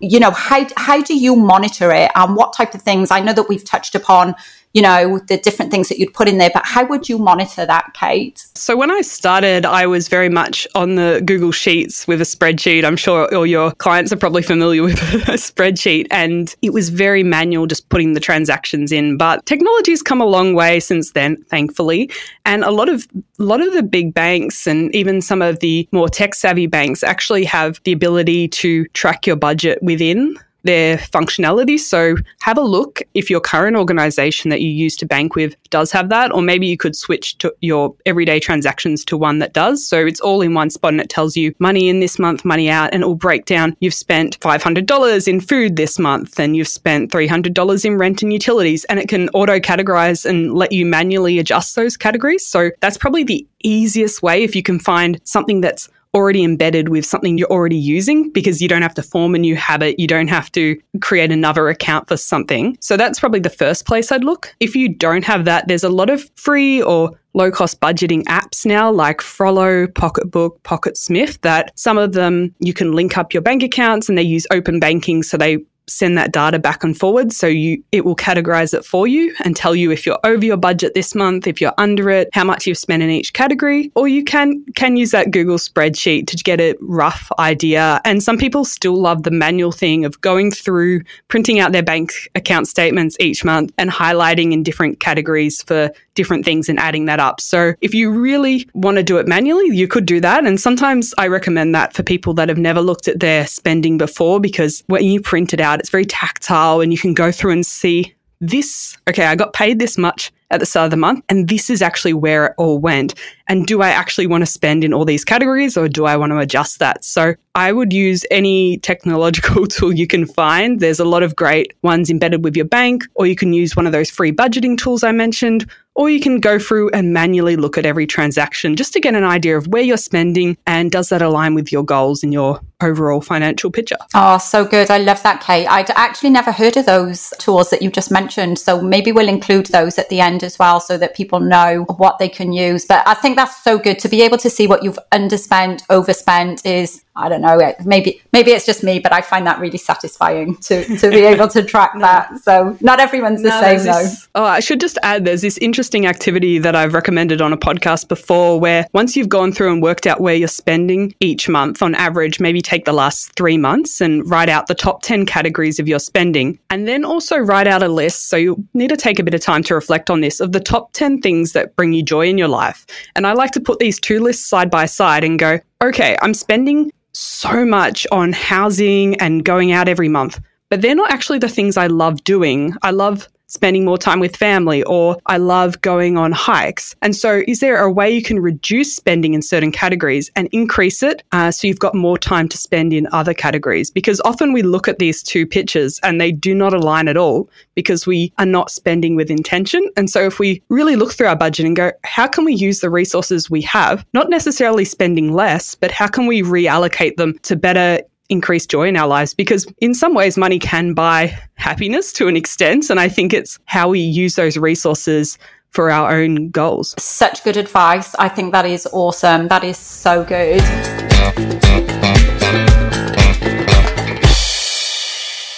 you 0.02 0.18
know 0.18 0.32
how 0.32 0.66
how 0.76 1.00
do 1.00 1.16
you 1.16 1.36
monitor 1.36 1.92
it? 1.92 2.10
And 2.14 2.36
what 2.36 2.52
type 2.52 2.74
of 2.74 2.82
things? 2.82 3.10
I 3.10 3.20
know 3.20 3.32
that 3.32 3.48
we've 3.48 3.64
touched 3.64 3.94
upon 3.94 4.34
you 4.72 4.80
know, 4.80 5.18
the 5.28 5.36
different 5.36 5.70
things 5.70 5.88
that 5.88 5.98
you'd 5.98 6.14
put 6.14 6.28
in 6.28 6.38
there. 6.38 6.50
But 6.52 6.64
how 6.64 6.86
would 6.86 7.08
you 7.08 7.18
monitor 7.18 7.66
that, 7.66 7.92
Kate? 7.94 8.44
So 8.54 8.76
when 8.76 8.90
I 8.90 9.02
started, 9.02 9.66
I 9.66 9.86
was 9.86 10.08
very 10.08 10.30
much 10.30 10.66
on 10.74 10.94
the 10.94 11.22
Google 11.24 11.52
Sheets 11.52 12.06
with 12.06 12.20
a 12.20 12.24
spreadsheet. 12.24 12.84
I'm 12.84 12.96
sure 12.96 13.32
all 13.34 13.46
your 13.46 13.72
clients 13.72 14.12
are 14.12 14.16
probably 14.16 14.42
familiar 14.42 14.82
with 14.84 14.98
a 15.28 15.36
spreadsheet. 15.36 16.06
And 16.10 16.54
it 16.62 16.72
was 16.72 16.88
very 16.88 17.22
manual, 17.22 17.66
just 17.66 17.88
putting 17.90 18.14
the 18.14 18.20
transactions 18.20 18.92
in. 18.92 19.18
But 19.18 19.44
technology's 19.44 20.02
come 20.02 20.20
a 20.20 20.26
long 20.26 20.54
way 20.54 20.80
since 20.80 21.12
then, 21.12 21.36
thankfully. 21.44 22.10
And 22.46 22.64
a 22.64 22.70
lot 22.70 22.88
of 22.88 23.06
a 23.38 23.42
lot 23.42 23.60
of 23.60 23.72
the 23.72 23.82
big 23.82 24.14
banks 24.14 24.66
and 24.66 24.94
even 24.94 25.20
some 25.20 25.42
of 25.42 25.58
the 25.60 25.88
more 25.92 26.08
tech 26.08 26.34
savvy 26.34 26.66
banks 26.66 27.02
actually 27.02 27.44
have 27.44 27.80
the 27.84 27.92
ability 27.92 28.48
to 28.48 28.86
track 28.88 29.26
your 29.26 29.36
budget 29.36 29.82
within 29.82 30.36
their 30.62 30.96
functionality. 30.96 31.78
So 31.78 32.16
have 32.40 32.58
a 32.58 32.62
look 32.62 33.02
if 33.14 33.30
your 33.30 33.40
current 33.40 33.76
organization 33.76 34.50
that 34.50 34.60
you 34.60 34.68
use 34.70 34.96
to 34.98 35.06
bank 35.06 35.34
with 35.34 35.56
does 35.70 35.92
have 35.92 36.08
that, 36.10 36.32
or 36.32 36.42
maybe 36.42 36.66
you 36.66 36.76
could 36.76 36.96
switch 36.96 37.38
to 37.38 37.54
your 37.60 37.94
everyday 38.06 38.40
transactions 38.40 39.04
to 39.06 39.16
one 39.16 39.38
that 39.38 39.52
does. 39.52 39.86
So 39.86 40.06
it's 40.06 40.20
all 40.20 40.42
in 40.42 40.54
one 40.54 40.70
spot 40.70 40.92
and 40.92 41.00
it 41.00 41.08
tells 41.08 41.36
you 41.36 41.54
money 41.58 41.88
in 41.88 42.00
this 42.00 42.18
month, 42.18 42.44
money 42.44 42.70
out, 42.70 42.92
and 42.92 43.02
it 43.02 43.06
will 43.06 43.14
break 43.14 43.44
down. 43.44 43.76
You've 43.80 43.94
spent 43.94 44.38
$500 44.40 45.28
in 45.28 45.40
food 45.40 45.76
this 45.76 45.98
month 45.98 46.38
and 46.38 46.56
you've 46.56 46.68
spent 46.68 47.10
$300 47.12 47.84
in 47.84 47.96
rent 47.96 48.22
and 48.22 48.32
utilities, 48.32 48.84
and 48.84 48.98
it 48.98 49.08
can 49.08 49.28
auto 49.30 49.58
categorize 49.58 50.24
and 50.24 50.54
let 50.54 50.72
you 50.72 50.86
manually 50.86 51.38
adjust 51.38 51.76
those 51.76 51.96
categories. 51.96 52.46
So 52.46 52.70
that's 52.80 52.98
probably 52.98 53.24
the 53.24 53.46
easiest 53.62 54.22
way 54.22 54.42
if 54.42 54.56
you 54.56 54.62
can 54.62 54.78
find 54.78 55.20
something 55.24 55.60
that's 55.60 55.88
already 56.14 56.44
embedded 56.44 56.88
with 56.88 57.06
something 57.06 57.38
you're 57.38 57.50
already 57.50 57.76
using 57.76 58.30
because 58.30 58.60
you 58.60 58.68
don't 58.68 58.82
have 58.82 58.94
to 58.94 59.02
form 59.02 59.34
a 59.34 59.38
new 59.38 59.56
habit. 59.56 59.98
You 59.98 60.06
don't 60.06 60.28
have 60.28 60.52
to 60.52 60.78
create 61.00 61.32
another 61.32 61.68
account 61.68 62.08
for 62.08 62.16
something. 62.16 62.76
So 62.80 62.96
that's 62.96 63.18
probably 63.18 63.40
the 63.40 63.50
first 63.50 63.86
place 63.86 64.12
I'd 64.12 64.24
look. 64.24 64.54
If 64.60 64.76
you 64.76 64.88
don't 64.88 65.24
have 65.24 65.44
that, 65.46 65.68
there's 65.68 65.84
a 65.84 65.88
lot 65.88 66.10
of 66.10 66.30
free 66.36 66.82
or 66.82 67.10
low 67.34 67.50
cost 67.50 67.80
budgeting 67.80 68.22
apps 68.24 68.66
now 68.66 68.90
like 68.90 69.20
Frollo, 69.22 69.86
Pocketbook, 69.86 70.62
PocketSmith 70.64 71.40
that 71.40 71.72
some 71.78 71.96
of 71.96 72.12
them 72.12 72.54
you 72.60 72.74
can 72.74 72.92
link 72.92 73.16
up 73.16 73.32
your 73.32 73.42
bank 73.42 73.62
accounts 73.62 74.08
and 74.08 74.18
they 74.18 74.22
use 74.22 74.46
open 74.50 74.78
banking 74.78 75.22
so 75.22 75.36
they 75.36 75.58
send 75.86 76.16
that 76.18 76.32
data 76.32 76.58
back 76.58 76.84
and 76.84 76.96
forward. 76.96 77.32
So 77.32 77.46
you 77.46 77.82
it 77.92 78.04
will 78.04 78.16
categorize 78.16 78.74
it 78.74 78.84
for 78.84 79.06
you 79.06 79.34
and 79.44 79.56
tell 79.56 79.74
you 79.74 79.90
if 79.90 80.06
you're 80.06 80.18
over 80.24 80.44
your 80.44 80.56
budget 80.56 80.94
this 80.94 81.14
month 81.14 81.46
if 81.46 81.60
you're 81.60 81.74
under 81.78 82.10
it 82.10 82.28
how 82.32 82.44
much 82.44 82.66
you've 82.66 82.78
spent 82.78 83.02
in 83.02 83.10
each 83.10 83.32
category. 83.32 83.90
Or 83.94 84.08
you 84.08 84.24
can 84.24 84.64
can 84.74 84.96
use 84.96 85.10
that 85.10 85.30
google 85.30 85.56
spreadsheet 85.56 86.26
to 86.28 86.36
get 86.36 86.60
a 86.60 86.74
rough 86.80 87.30
idea. 87.38 88.00
And 88.04 88.22
some 88.22 88.38
people 88.38 88.64
still 88.64 89.00
love 89.00 89.24
the 89.24 89.30
manual 89.30 89.72
thing 89.72 90.04
of 90.04 90.20
going 90.20 90.50
through 90.50 91.02
printing 91.28 91.58
out 91.58 91.72
their 91.72 91.82
bank 91.82 92.12
account 92.34 92.68
statements 92.68 93.16
each 93.20 93.44
month 93.44 93.72
and 93.78 93.90
highlighting 93.90 94.52
in 94.52 94.62
different 94.62 95.00
categories 95.00 95.62
for 95.62 95.90
different 96.14 96.44
things 96.44 96.68
and 96.68 96.78
adding 96.78 97.06
that 97.06 97.20
up. 97.20 97.40
So 97.40 97.74
if 97.80 97.94
you 97.94 98.10
really 98.10 98.68
want 98.74 98.98
to 98.98 99.02
do 99.02 99.18
it 99.18 99.26
manually 99.26 99.74
you 99.74 99.88
could 99.88 100.06
do 100.06 100.20
that. 100.20 100.46
And 100.46 100.60
sometimes 100.60 101.14
i 101.18 101.26
recommend 101.26 101.74
that 101.74 101.94
for 101.94 102.02
people 102.02 102.34
that 102.34 102.48
have 102.48 102.58
never 102.58 102.80
looked 102.80 103.08
at 103.08 103.20
their 103.20 103.46
spending 103.46 103.98
before 103.98 104.40
because 104.40 104.82
when 104.86 105.04
you 105.04 105.20
print 105.20 105.52
it 105.52 105.60
out 105.60 105.71
it's 105.80 105.90
very 105.90 106.04
tactile 106.04 106.80
and 106.80 106.92
you 106.92 106.98
can 106.98 107.14
go 107.14 107.32
through 107.32 107.52
and 107.52 107.64
see 107.66 108.14
this, 108.40 108.96
okay, 109.08 109.26
I 109.26 109.36
got 109.36 109.52
paid 109.52 109.78
this 109.78 109.96
much 109.96 110.32
at 110.52 110.60
the 110.60 110.66
start 110.66 110.86
of 110.86 110.90
the 110.90 110.96
month, 110.96 111.24
and 111.28 111.48
this 111.48 111.70
is 111.70 111.82
actually 111.82 112.12
where 112.12 112.46
it 112.46 112.54
all 112.58 112.78
went. 112.78 113.14
And 113.48 113.66
do 113.66 113.82
I 113.82 113.88
actually 113.88 114.26
want 114.26 114.42
to 114.42 114.46
spend 114.46 114.84
in 114.84 114.94
all 114.94 115.04
these 115.04 115.24
categories 115.24 115.76
or 115.76 115.88
do 115.88 116.06
I 116.06 116.16
want 116.16 116.32
to 116.32 116.38
adjust 116.38 116.78
that? 116.78 117.04
So 117.04 117.34
I 117.54 117.72
would 117.72 117.92
use 117.92 118.24
any 118.30 118.78
technological 118.78 119.66
tool 119.68 119.92
you 119.92 120.06
can 120.06 120.26
find. 120.26 120.80
There's 120.80 121.00
a 121.00 121.04
lot 121.04 121.22
of 121.22 121.36
great 121.36 121.74
ones 121.82 122.10
embedded 122.10 122.44
with 122.44 122.56
your 122.56 122.64
bank, 122.64 123.04
or 123.14 123.26
you 123.26 123.36
can 123.36 123.52
use 123.52 123.76
one 123.76 123.86
of 123.86 123.92
those 123.92 124.10
free 124.10 124.32
budgeting 124.32 124.78
tools 124.78 125.02
I 125.02 125.12
mentioned, 125.12 125.68
or 125.94 126.08
you 126.08 126.20
can 126.20 126.40
go 126.40 126.58
through 126.58 126.88
and 126.90 127.12
manually 127.12 127.56
look 127.56 127.76
at 127.76 127.84
every 127.84 128.06
transaction 128.06 128.76
just 128.76 128.94
to 128.94 129.00
get 129.00 129.14
an 129.14 129.24
idea 129.24 129.58
of 129.58 129.66
where 129.68 129.82
you're 129.82 129.98
spending 129.98 130.56
and 130.66 130.90
does 130.90 131.10
that 131.10 131.20
align 131.20 131.54
with 131.54 131.70
your 131.70 131.84
goals 131.84 132.22
and 132.22 132.32
your 132.32 132.60
overall 132.80 133.20
financial 133.20 133.70
picture. 133.70 133.98
Oh, 134.14 134.38
so 134.38 134.64
good. 134.64 134.90
I 134.90 134.98
love 134.98 135.22
that, 135.22 135.42
Kate. 135.42 135.66
I'd 135.66 135.90
actually 135.90 136.30
never 136.30 136.52
heard 136.52 136.78
of 136.78 136.86
those 136.86 137.32
tools 137.38 137.68
that 137.70 137.82
you 137.82 137.90
just 137.90 138.10
mentioned. 138.10 138.58
So 138.58 138.80
maybe 138.80 139.12
we'll 139.12 139.28
include 139.28 139.66
those 139.66 139.98
at 139.98 140.08
the 140.08 140.20
end 140.20 140.41
as 140.42 140.58
well 140.58 140.80
so 140.80 140.98
that 140.98 141.14
people 141.14 141.40
know 141.40 141.84
what 141.96 142.18
they 142.18 142.28
can 142.28 142.52
use. 142.52 142.84
But 142.84 143.06
I 143.06 143.14
think 143.14 143.36
that's 143.36 143.62
so 143.62 143.78
good 143.78 143.98
to 144.00 144.08
be 144.08 144.22
able 144.22 144.38
to 144.38 144.50
see 144.50 144.66
what 144.66 144.82
you've 144.82 144.98
underspent, 145.12 145.82
overspent 145.88 146.64
is 146.66 147.04
I 147.14 147.28
don't 147.28 147.42
know. 147.42 147.60
Maybe 147.84 148.22
maybe 148.32 148.52
it's 148.52 148.64
just 148.64 148.82
me, 148.82 148.98
but 148.98 149.12
I 149.12 149.20
find 149.20 149.46
that 149.46 149.60
really 149.60 149.76
satisfying 149.76 150.56
to 150.58 150.96
to 150.98 151.10
be 151.10 151.18
able 151.18 151.46
to 151.48 151.62
track 151.62 151.92
that. 152.00 152.38
So 152.38 152.76
not 152.80 153.00
everyone's 153.00 153.42
the 153.42 153.50
no, 153.50 153.60
same 153.60 153.78
though. 153.78 154.02
This, 154.02 154.28
oh, 154.34 154.44
I 154.44 154.60
should 154.60 154.80
just 154.80 154.98
add 155.02 155.26
there's 155.26 155.42
this 155.42 155.58
interesting 155.58 156.06
activity 156.06 156.58
that 156.58 156.74
I've 156.74 156.94
recommended 156.94 157.42
on 157.42 157.52
a 157.52 157.56
podcast 157.56 158.08
before 158.08 158.58
where 158.58 158.86
once 158.94 159.14
you've 159.14 159.28
gone 159.28 159.52
through 159.52 159.72
and 159.72 159.82
worked 159.82 160.06
out 160.06 160.20
where 160.20 160.34
you're 160.34 160.48
spending 160.48 161.14
each 161.20 161.48
month 161.48 161.82
on 161.82 161.94
average, 161.94 162.40
maybe 162.40 162.62
take 162.62 162.86
the 162.86 162.92
last 162.92 163.34
3 163.34 163.58
months 163.58 164.00
and 164.00 164.28
write 164.30 164.48
out 164.48 164.66
the 164.66 164.74
top 164.74 165.02
10 165.02 165.26
categories 165.26 165.78
of 165.78 165.88
your 165.88 165.98
spending 165.98 166.58
and 166.70 166.88
then 166.88 167.04
also 167.04 167.36
write 167.36 167.66
out 167.66 167.82
a 167.82 167.88
list 167.88 168.28
so 168.30 168.36
you 168.36 168.66
need 168.72 168.88
to 168.88 168.96
take 168.96 169.18
a 169.18 169.22
bit 169.22 169.34
of 169.34 169.40
time 169.40 169.62
to 169.64 169.74
reflect 169.74 170.08
on 170.08 170.22
this 170.22 170.40
of 170.40 170.52
the 170.52 170.60
top 170.60 170.92
10 170.94 171.20
things 171.20 171.52
that 171.52 171.76
bring 171.76 171.92
you 171.92 172.02
joy 172.02 172.26
in 172.26 172.38
your 172.38 172.48
life. 172.48 172.86
And 173.14 173.26
I 173.26 173.32
like 173.32 173.50
to 173.52 173.60
put 173.60 173.78
these 173.78 174.00
two 174.00 174.20
lists 174.20 174.48
side 174.48 174.70
by 174.70 174.86
side 174.86 175.24
and 175.24 175.38
go, 175.38 175.60
okay, 175.82 176.16
I'm 176.22 176.34
spending 176.34 176.92
so 177.12 177.64
much 177.64 178.06
on 178.12 178.32
housing 178.32 179.16
and 179.16 179.44
going 179.44 179.72
out 179.72 179.88
every 179.88 180.08
month, 180.08 180.40
but 180.72 180.80
they're 180.80 180.94
not 180.94 181.12
actually 181.12 181.38
the 181.38 181.50
things 181.50 181.76
I 181.76 181.86
love 181.86 182.24
doing. 182.24 182.74
I 182.80 182.92
love 182.92 183.28
spending 183.46 183.84
more 183.84 183.98
time 183.98 184.20
with 184.20 184.34
family 184.34 184.82
or 184.84 185.18
I 185.26 185.36
love 185.36 185.78
going 185.82 186.16
on 186.16 186.32
hikes. 186.32 186.96
And 187.02 187.14
so, 187.14 187.42
is 187.46 187.60
there 187.60 187.76
a 187.76 187.92
way 187.92 188.10
you 188.10 188.22
can 188.22 188.40
reduce 188.40 188.96
spending 188.96 189.34
in 189.34 189.42
certain 189.42 189.70
categories 189.70 190.30
and 190.34 190.48
increase 190.50 191.02
it 191.02 191.24
uh, 191.32 191.50
so 191.50 191.66
you've 191.66 191.78
got 191.78 191.94
more 191.94 192.16
time 192.16 192.48
to 192.48 192.56
spend 192.56 192.94
in 192.94 193.06
other 193.12 193.34
categories? 193.34 193.90
Because 193.90 194.18
often 194.24 194.54
we 194.54 194.62
look 194.62 194.88
at 194.88 194.98
these 194.98 195.22
two 195.22 195.46
pictures 195.46 196.00
and 196.02 196.18
they 196.18 196.32
do 196.32 196.54
not 196.54 196.72
align 196.72 197.06
at 197.06 197.18
all 197.18 197.50
because 197.74 198.06
we 198.06 198.32
are 198.38 198.46
not 198.46 198.70
spending 198.70 199.14
with 199.14 199.30
intention. 199.30 199.86
And 199.98 200.08
so, 200.08 200.24
if 200.24 200.38
we 200.38 200.62
really 200.70 200.96
look 200.96 201.12
through 201.12 201.26
our 201.26 201.36
budget 201.36 201.66
and 201.66 201.76
go, 201.76 201.92
how 202.04 202.26
can 202.26 202.46
we 202.46 202.54
use 202.54 202.80
the 202.80 202.88
resources 202.88 203.50
we 203.50 203.60
have, 203.60 204.06
not 204.14 204.30
necessarily 204.30 204.86
spending 204.86 205.34
less, 205.34 205.74
but 205.74 205.90
how 205.90 206.06
can 206.06 206.26
we 206.26 206.40
reallocate 206.40 207.16
them 207.16 207.38
to 207.42 207.56
better 207.56 208.00
increase 208.32 208.66
joy 208.66 208.88
in 208.88 208.96
our 208.96 209.06
lives 209.06 209.34
because 209.34 209.66
in 209.78 209.94
some 209.94 210.14
ways 210.14 210.36
money 210.36 210.58
can 210.58 210.94
buy 210.94 211.38
happiness 211.54 212.12
to 212.14 212.26
an 212.28 212.36
extent. 212.36 212.90
And 212.90 212.98
i 212.98 213.08
think 213.08 213.32
it's 213.32 213.58
how 213.66 213.90
we 213.90 214.00
use 214.00 214.34
those 214.34 214.56
resources 214.56 215.38
for 215.70 215.90
our 215.90 216.10
own 216.12 216.50
goals. 216.50 216.94
Such 216.98 217.44
good 217.44 217.56
advice. 217.56 218.14
I 218.16 218.28
think 218.28 218.52
that 218.52 218.66
is 218.66 218.86
awesome. 218.92 219.48
That 219.48 219.64
is 219.64 219.78
so 219.78 220.24
good 220.24 220.62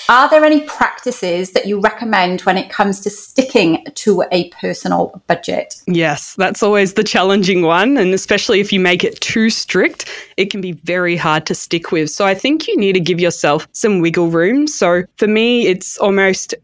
Are 0.08 0.28
there 0.28 0.44
any 0.44 0.60
practices 0.60 1.52
that 1.52 1.66
you 1.66 1.80
recommend 1.80 2.42
when 2.42 2.58
it 2.58 2.68
comes 2.68 3.00
to 3.00 3.10
sticking 3.10 3.84
to 3.94 4.22
a 4.30 4.50
personal 4.50 5.22
budget? 5.26 5.80
Yes, 5.86 6.34
that's 6.34 6.62
always 6.62 6.92
the 6.92 7.04
challenging 7.04 7.62
one. 7.62 7.96
And 7.96 8.12
especially 8.12 8.60
if 8.60 8.70
you 8.70 8.80
make 8.80 9.02
it 9.02 9.18
too 9.22 9.48
strict, 9.48 10.06
it 10.36 10.50
can 10.50 10.60
be 10.60 10.72
very 10.72 11.16
hard 11.16 11.46
to 11.46 11.54
stick 11.54 11.90
with. 11.90 12.10
So 12.10 12.26
I 12.26 12.34
think 12.34 12.68
you 12.68 12.76
need 12.76 12.92
to 12.92 13.00
give 13.00 13.18
yourself 13.18 13.66
some 13.72 14.00
wiggle 14.00 14.28
room. 14.28 14.66
So 14.66 15.04
for 15.16 15.26
me, 15.26 15.66
it's 15.66 15.96
almost 15.96 16.54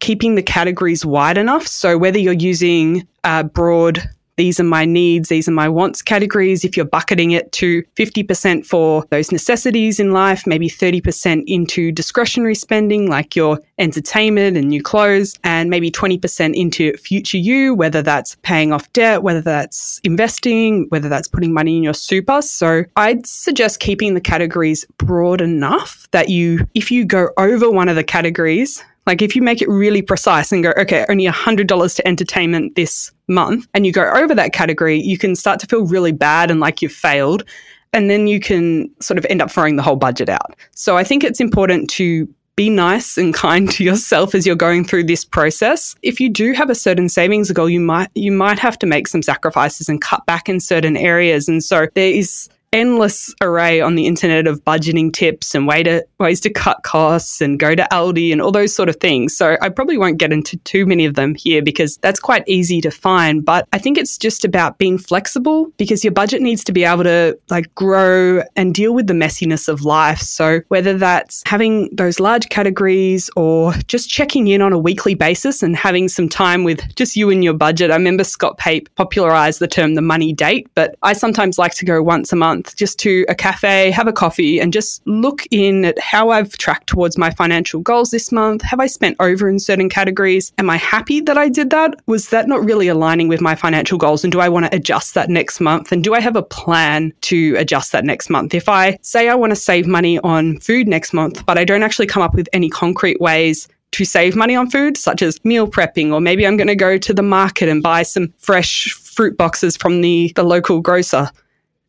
keeping 0.00 0.34
the 0.34 0.42
categories 0.42 1.04
wide 1.04 1.36
enough. 1.36 1.66
So 1.66 1.98
whether 1.98 2.18
you're 2.18 2.32
using 2.32 3.06
a 3.24 3.44
broad 3.44 4.08
these 4.36 4.60
are 4.60 4.64
my 4.64 4.84
needs, 4.84 5.28
these 5.28 5.48
are 5.48 5.52
my 5.52 5.68
wants 5.68 6.02
categories. 6.02 6.64
If 6.64 6.76
you're 6.76 6.86
bucketing 6.86 7.30
it 7.30 7.50
to 7.52 7.82
50% 7.96 8.66
for 8.66 9.04
those 9.10 9.32
necessities 9.32 9.98
in 9.98 10.12
life, 10.12 10.46
maybe 10.46 10.68
30% 10.68 11.44
into 11.46 11.90
discretionary 11.90 12.54
spending 12.54 13.08
like 13.08 13.34
your 13.34 13.58
entertainment 13.78 14.56
and 14.56 14.68
new 14.68 14.82
clothes, 14.82 15.38
and 15.44 15.70
maybe 15.70 15.90
20% 15.90 16.54
into 16.54 16.96
future 16.96 17.38
you, 17.38 17.74
whether 17.74 18.02
that's 18.02 18.36
paying 18.42 18.72
off 18.72 18.92
debt, 18.92 19.22
whether 19.22 19.40
that's 19.40 20.00
investing, 20.04 20.86
whether 20.90 21.08
that's 21.08 21.28
putting 21.28 21.52
money 21.52 21.76
in 21.76 21.82
your 21.82 21.94
super. 21.94 22.42
So 22.42 22.84
I'd 22.96 23.26
suggest 23.26 23.80
keeping 23.80 24.14
the 24.14 24.20
categories 24.20 24.84
broad 24.98 25.40
enough 25.40 26.08
that 26.10 26.28
you, 26.28 26.66
if 26.74 26.90
you 26.90 27.04
go 27.04 27.30
over 27.36 27.70
one 27.70 27.88
of 27.88 27.96
the 27.96 28.04
categories, 28.04 28.84
like 29.06 29.22
if 29.22 29.36
you 29.36 29.42
make 29.42 29.62
it 29.62 29.68
really 29.68 30.02
precise 30.02 30.50
and 30.50 30.62
go, 30.62 30.72
okay, 30.76 31.06
only 31.08 31.26
$100 31.26 31.96
to 31.96 32.08
entertainment 32.08 32.74
this 32.74 33.12
month, 33.28 33.66
and 33.72 33.86
you 33.86 33.92
go 33.92 34.10
over 34.12 34.34
that 34.34 34.52
category, 34.52 35.00
you 35.00 35.16
can 35.16 35.34
start 35.36 35.60
to 35.60 35.66
feel 35.66 35.86
really 35.86 36.12
bad 36.12 36.50
and 36.50 36.60
like 36.60 36.82
you've 36.82 36.92
failed. 36.92 37.44
And 37.92 38.10
then 38.10 38.26
you 38.26 38.40
can 38.40 38.90
sort 39.00 39.16
of 39.16 39.24
end 39.30 39.40
up 39.40 39.50
throwing 39.50 39.76
the 39.76 39.82
whole 39.82 39.96
budget 39.96 40.28
out. 40.28 40.56
So 40.72 40.96
I 40.98 41.04
think 41.04 41.24
it's 41.24 41.40
important 41.40 41.88
to 41.90 42.28
be 42.56 42.68
nice 42.68 43.16
and 43.16 43.32
kind 43.46 43.70
to 43.70 43.84
yourself 43.84 44.34
as 44.34 44.46
you're 44.46 44.56
going 44.56 44.84
through 44.84 45.04
this 45.04 45.24
process. 45.24 45.94
If 46.02 46.18
you 46.18 46.28
do 46.28 46.52
have 46.52 46.68
a 46.68 46.74
certain 46.74 47.08
savings 47.08 47.50
goal, 47.52 47.70
you 47.70 47.80
might 47.80 48.10
you 48.14 48.32
might 48.32 48.58
have 48.58 48.78
to 48.80 48.86
make 48.86 49.06
some 49.06 49.22
sacrifices 49.22 49.88
and 49.88 50.00
cut 50.00 50.26
back 50.26 50.48
in 50.48 50.58
certain 50.58 50.96
areas. 50.96 51.48
And 51.48 51.62
so 51.62 51.86
there 51.94 52.10
is 52.10 52.48
endless 52.76 53.34
array 53.40 53.80
on 53.80 53.94
the 53.94 54.06
internet 54.06 54.46
of 54.46 54.62
budgeting 54.64 55.10
tips 55.10 55.54
and 55.54 55.66
way 55.66 55.82
to, 55.82 56.06
ways 56.20 56.40
to 56.40 56.50
cut 56.50 56.82
costs 56.82 57.40
and 57.40 57.58
go 57.58 57.74
to 57.74 57.88
Aldi 57.90 58.30
and 58.30 58.42
all 58.42 58.52
those 58.52 58.76
sort 58.76 58.90
of 58.90 58.96
things. 58.96 59.34
So 59.34 59.56
I 59.62 59.70
probably 59.70 59.96
won't 59.96 60.18
get 60.18 60.30
into 60.30 60.58
too 60.58 60.84
many 60.84 61.06
of 61.06 61.14
them 61.14 61.34
here 61.34 61.62
because 61.62 61.96
that's 62.02 62.20
quite 62.20 62.44
easy 62.46 62.82
to 62.82 62.90
find. 62.90 63.42
But 63.42 63.66
I 63.72 63.78
think 63.78 63.96
it's 63.96 64.18
just 64.18 64.44
about 64.44 64.76
being 64.76 64.98
flexible 64.98 65.72
because 65.78 66.04
your 66.04 66.12
budget 66.12 66.42
needs 66.42 66.62
to 66.64 66.72
be 66.72 66.84
able 66.84 67.04
to 67.04 67.38
like 67.48 67.74
grow 67.74 68.42
and 68.56 68.74
deal 68.74 68.92
with 68.92 69.06
the 69.06 69.14
messiness 69.14 69.68
of 69.68 69.82
life. 69.82 70.20
So 70.20 70.60
whether 70.68 70.98
that's 70.98 71.42
having 71.46 71.88
those 71.92 72.20
large 72.20 72.50
categories 72.50 73.30
or 73.36 73.72
just 73.88 74.10
checking 74.10 74.48
in 74.48 74.60
on 74.60 74.74
a 74.74 74.78
weekly 74.78 75.14
basis 75.14 75.62
and 75.62 75.74
having 75.74 76.08
some 76.08 76.28
time 76.28 76.62
with 76.62 76.94
just 76.94 77.16
you 77.16 77.30
and 77.30 77.42
your 77.42 77.54
budget. 77.54 77.90
I 77.90 77.96
remember 77.96 78.22
Scott 78.24 78.58
Pape 78.58 78.94
popularized 78.96 79.60
the 79.60 79.68
term 79.68 79.94
the 79.94 80.02
money 80.02 80.34
date, 80.34 80.68
but 80.74 80.94
I 81.02 81.14
sometimes 81.14 81.58
like 81.58 81.74
to 81.76 81.86
go 81.86 82.02
once 82.02 82.34
a 82.34 82.36
month 82.36 82.65
month 82.66 82.76
just 82.76 82.98
to 82.98 83.24
a 83.28 83.34
cafe, 83.34 83.90
have 83.90 84.08
a 84.08 84.12
coffee, 84.12 84.60
and 84.60 84.72
just 84.72 85.02
look 85.06 85.42
in 85.50 85.84
at 85.84 85.98
how 85.98 86.30
I've 86.30 86.56
tracked 86.58 86.88
towards 86.88 87.16
my 87.16 87.30
financial 87.30 87.80
goals 87.80 88.10
this 88.10 88.32
month. 88.32 88.62
Have 88.62 88.80
I 88.80 88.88
spent 88.88 89.16
over 89.20 89.48
in 89.48 89.58
certain 89.58 89.88
categories? 89.88 90.52
Am 90.58 90.68
I 90.70 90.76
happy 90.76 91.20
that 91.20 91.38
I 91.38 91.48
did 91.48 91.70
that? 91.70 91.94
Was 92.06 92.30
that 92.30 92.48
not 92.48 92.64
really 92.64 92.88
aligning 92.88 93.28
with 93.28 93.40
my 93.40 93.54
financial 93.54 93.98
goals? 93.98 94.24
And 94.24 94.32
do 94.32 94.40
I 94.40 94.48
want 94.48 94.66
to 94.66 94.74
adjust 94.74 95.14
that 95.14 95.28
next 95.28 95.60
month? 95.60 95.92
And 95.92 96.02
do 96.02 96.14
I 96.14 96.20
have 96.20 96.36
a 96.36 96.42
plan 96.42 97.12
to 97.22 97.54
adjust 97.56 97.92
that 97.92 98.04
next 98.04 98.30
month? 98.30 98.54
If 98.54 98.68
I 98.68 98.98
say 99.02 99.28
I 99.28 99.34
want 99.34 99.50
to 99.52 99.56
save 99.56 99.86
money 99.86 100.18
on 100.20 100.58
food 100.58 100.88
next 100.88 101.12
month, 101.12 101.46
but 101.46 101.58
I 101.58 101.64
don't 101.64 101.84
actually 101.84 102.06
come 102.06 102.22
up 102.22 102.34
with 102.34 102.48
any 102.52 102.68
concrete 102.68 103.20
ways 103.20 103.68
to 103.92 104.04
save 104.04 104.34
money 104.34 104.56
on 104.56 104.68
food, 104.68 104.96
such 104.96 105.22
as 105.22 105.42
meal 105.44 105.68
prepping, 105.68 106.12
or 106.12 106.20
maybe 106.20 106.46
I'm 106.46 106.56
going 106.56 106.66
to 106.66 106.74
go 106.74 106.98
to 106.98 107.14
the 107.14 107.22
market 107.22 107.68
and 107.68 107.82
buy 107.82 108.02
some 108.02 108.32
fresh 108.38 108.92
fruit 108.92 109.36
boxes 109.38 109.76
from 109.76 110.00
the, 110.00 110.32
the 110.34 110.42
local 110.42 110.80
grocer 110.80 111.30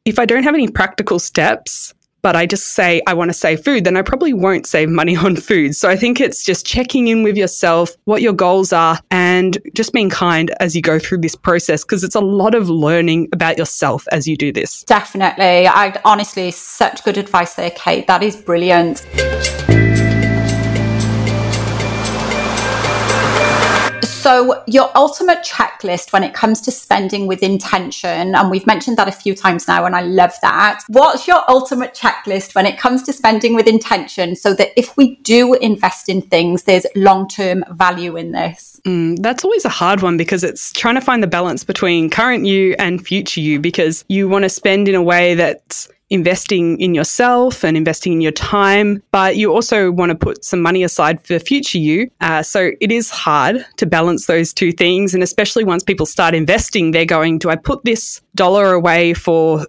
if 0.08 0.20
I 0.20 0.26
don't 0.26 0.44
have 0.44 0.54
any 0.54 0.70
practical 0.70 1.20
steps, 1.20 1.94
but 2.22 2.34
I 2.34 2.46
just 2.46 2.68
say 2.68 3.02
I 3.08 3.14
want 3.14 3.30
to 3.30 3.34
save 3.34 3.64
food, 3.64 3.84
then 3.84 3.98
I 3.98 4.02
probably 4.02 4.32
won't 4.32 4.66
save 4.66 4.90
money 4.90 5.18
on 5.26 5.36
food. 5.36 5.76
So 5.76 5.90
I 5.90 5.98
think 5.98 6.22
it's 6.22 6.46
just 6.46 6.66
checking 6.66 7.10
in 7.10 7.24
with 7.24 7.36
yourself, 7.36 7.92
what 8.06 8.22
your 8.22 8.32
goals 8.32 8.72
are, 8.72 9.00
and 9.12 9.58
just 9.74 9.92
being 9.92 10.10
kind 10.10 10.52
as 10.62 10.78
you 10.78 10.82
go 10.82 10.98
through 10.98 11.20
this 11.20 11.36
process 11.36 11.84
because 11.84 12.06
it's 12.06 12.16
a 12.16 12.22
lot 12.22 12.56
of 12.56 12.70
learning 12.70 13.28
about 13.34 13.58
yourself 13.58 14.08
as 14.14 14.28
you 14.28 14.38
do 14.38 14.54
this. 14.54 14.84
Definitely. 14.84 15.68
I 15.68 16.00
honestly, 16.06 16.52
such 16.52 17.04
good 17.04 17.18
advice 17.18 17.56
there, 17.56 17.72
Kate. 17.72 18.08
That 18.08 18.24
is 18.24 18.38
brilliant. 18.38 19.06
So, 24.28 24.62
your 24.68 24.92
ultimate 24.94 25.38
checklist 25.38 26.12
when 26.12 26.22
it 26.22 26.34
comes 26.34 26.60
to 26.64 26.70
spending 26.70 27.28
with 27.28 27.42
intention, 27.42 28.36
and 28.36 28.52
we've 28.52 28.68
mentioned 28.68 28.98
that 28.98 29.08
a 29.08 29.12
few 29.14 29.34
times 29.34 29.70
now, 29.70 29.86
and 29.86 29.96
I 29.96 30.02
love 30.02 30.34
that. 30.42 30.84
What's 30.90 31.30
your 31.30 31.50
ultimate 31.50 31.94
checklist 31.94 32.54
when 32.54 32.66
it 32.66 32.78
comes 32.78 33.04
to 33.04 33.14
spending 33.14 33.56
with 33.56 33.68
intention 33.68 34.36
so 34.36 34.54
that 34.56 34.72
if 34.76 34.98
we 34.98 35.16
do 35.22 35.54
invest 35.54 36.10
in 36.10 36.22
things, 36.22 36.64
there's 36.64 36.86
long 36.94 37.30
term 37.30 37.64
value 37.72 38.18
in 38.18 38.34
this? 38.34 38.77
Mm, 38.88 39.22
that's 39.22 39.44
always 39.44 39.66
a 39.66 39.70
hard 39.70 40.02
one 40.02 40.16
because 40.16 40.46
it's 40.46 40.72
trying 40.72 40.96
to 40.96 41.02
find 41.02 41.22
the 41.22 41.28
balance 41.28 41.66
between 41.66 42.10
current 42.10 42.46
you 42.46 42.74
and 42.80 43.06
future 43.06 43.42
you 43.42 43.60
because 43.60 44.06
you 44.08 44.30
want 44.30 44.44
to 44.44 44.50
spend 44.50 44.88
in 44.88 44.96
a 44.96 45.02
way 45.02 45.36
that's 45.36 45.90
investing 46.10 46.80
in 46.80 46.96
yourself 46.96 47.66
and 47.66 47.76
investing 47.76 48.14
in 48.14 48.22
your 48.22 48.32
time, 48.32 49.04
but 49.12 49.36
you 49.36 49.54
also 49.54 49.92
want 49.92 50.10
to 50.10 50.16
put 50.16 50.46
some 50.46 50.62
money 50.62 50.84
aside 50.84 51.22
for 51.26 51.38
future 51.38 51.78
you. 51.78 52.10
Uh, 52.22 52.42
so 52.42 52.72
it 52.80 52.94
is 52.94 53.10
hard 53.10 53.66
to 53.76 53.86
balance 53.86 54.26
those 54.26 54.54
two 54.54 54.72
things. 54.72 55.14
And 55.14 55.22
especially 55.22 55.66
once 55.66 55.84
people 55.84 56.06
start 56.06 56.34
investing, 56.34 56.92
they're 56.92 57.04
going, 57.06 57.40
do 57.40 57.50
I 57.50 57.58
put 57.58 57.84
this 57.84 58.22
dollar 58.36 58.72
away 58.72 59.14
for 59.14 59.66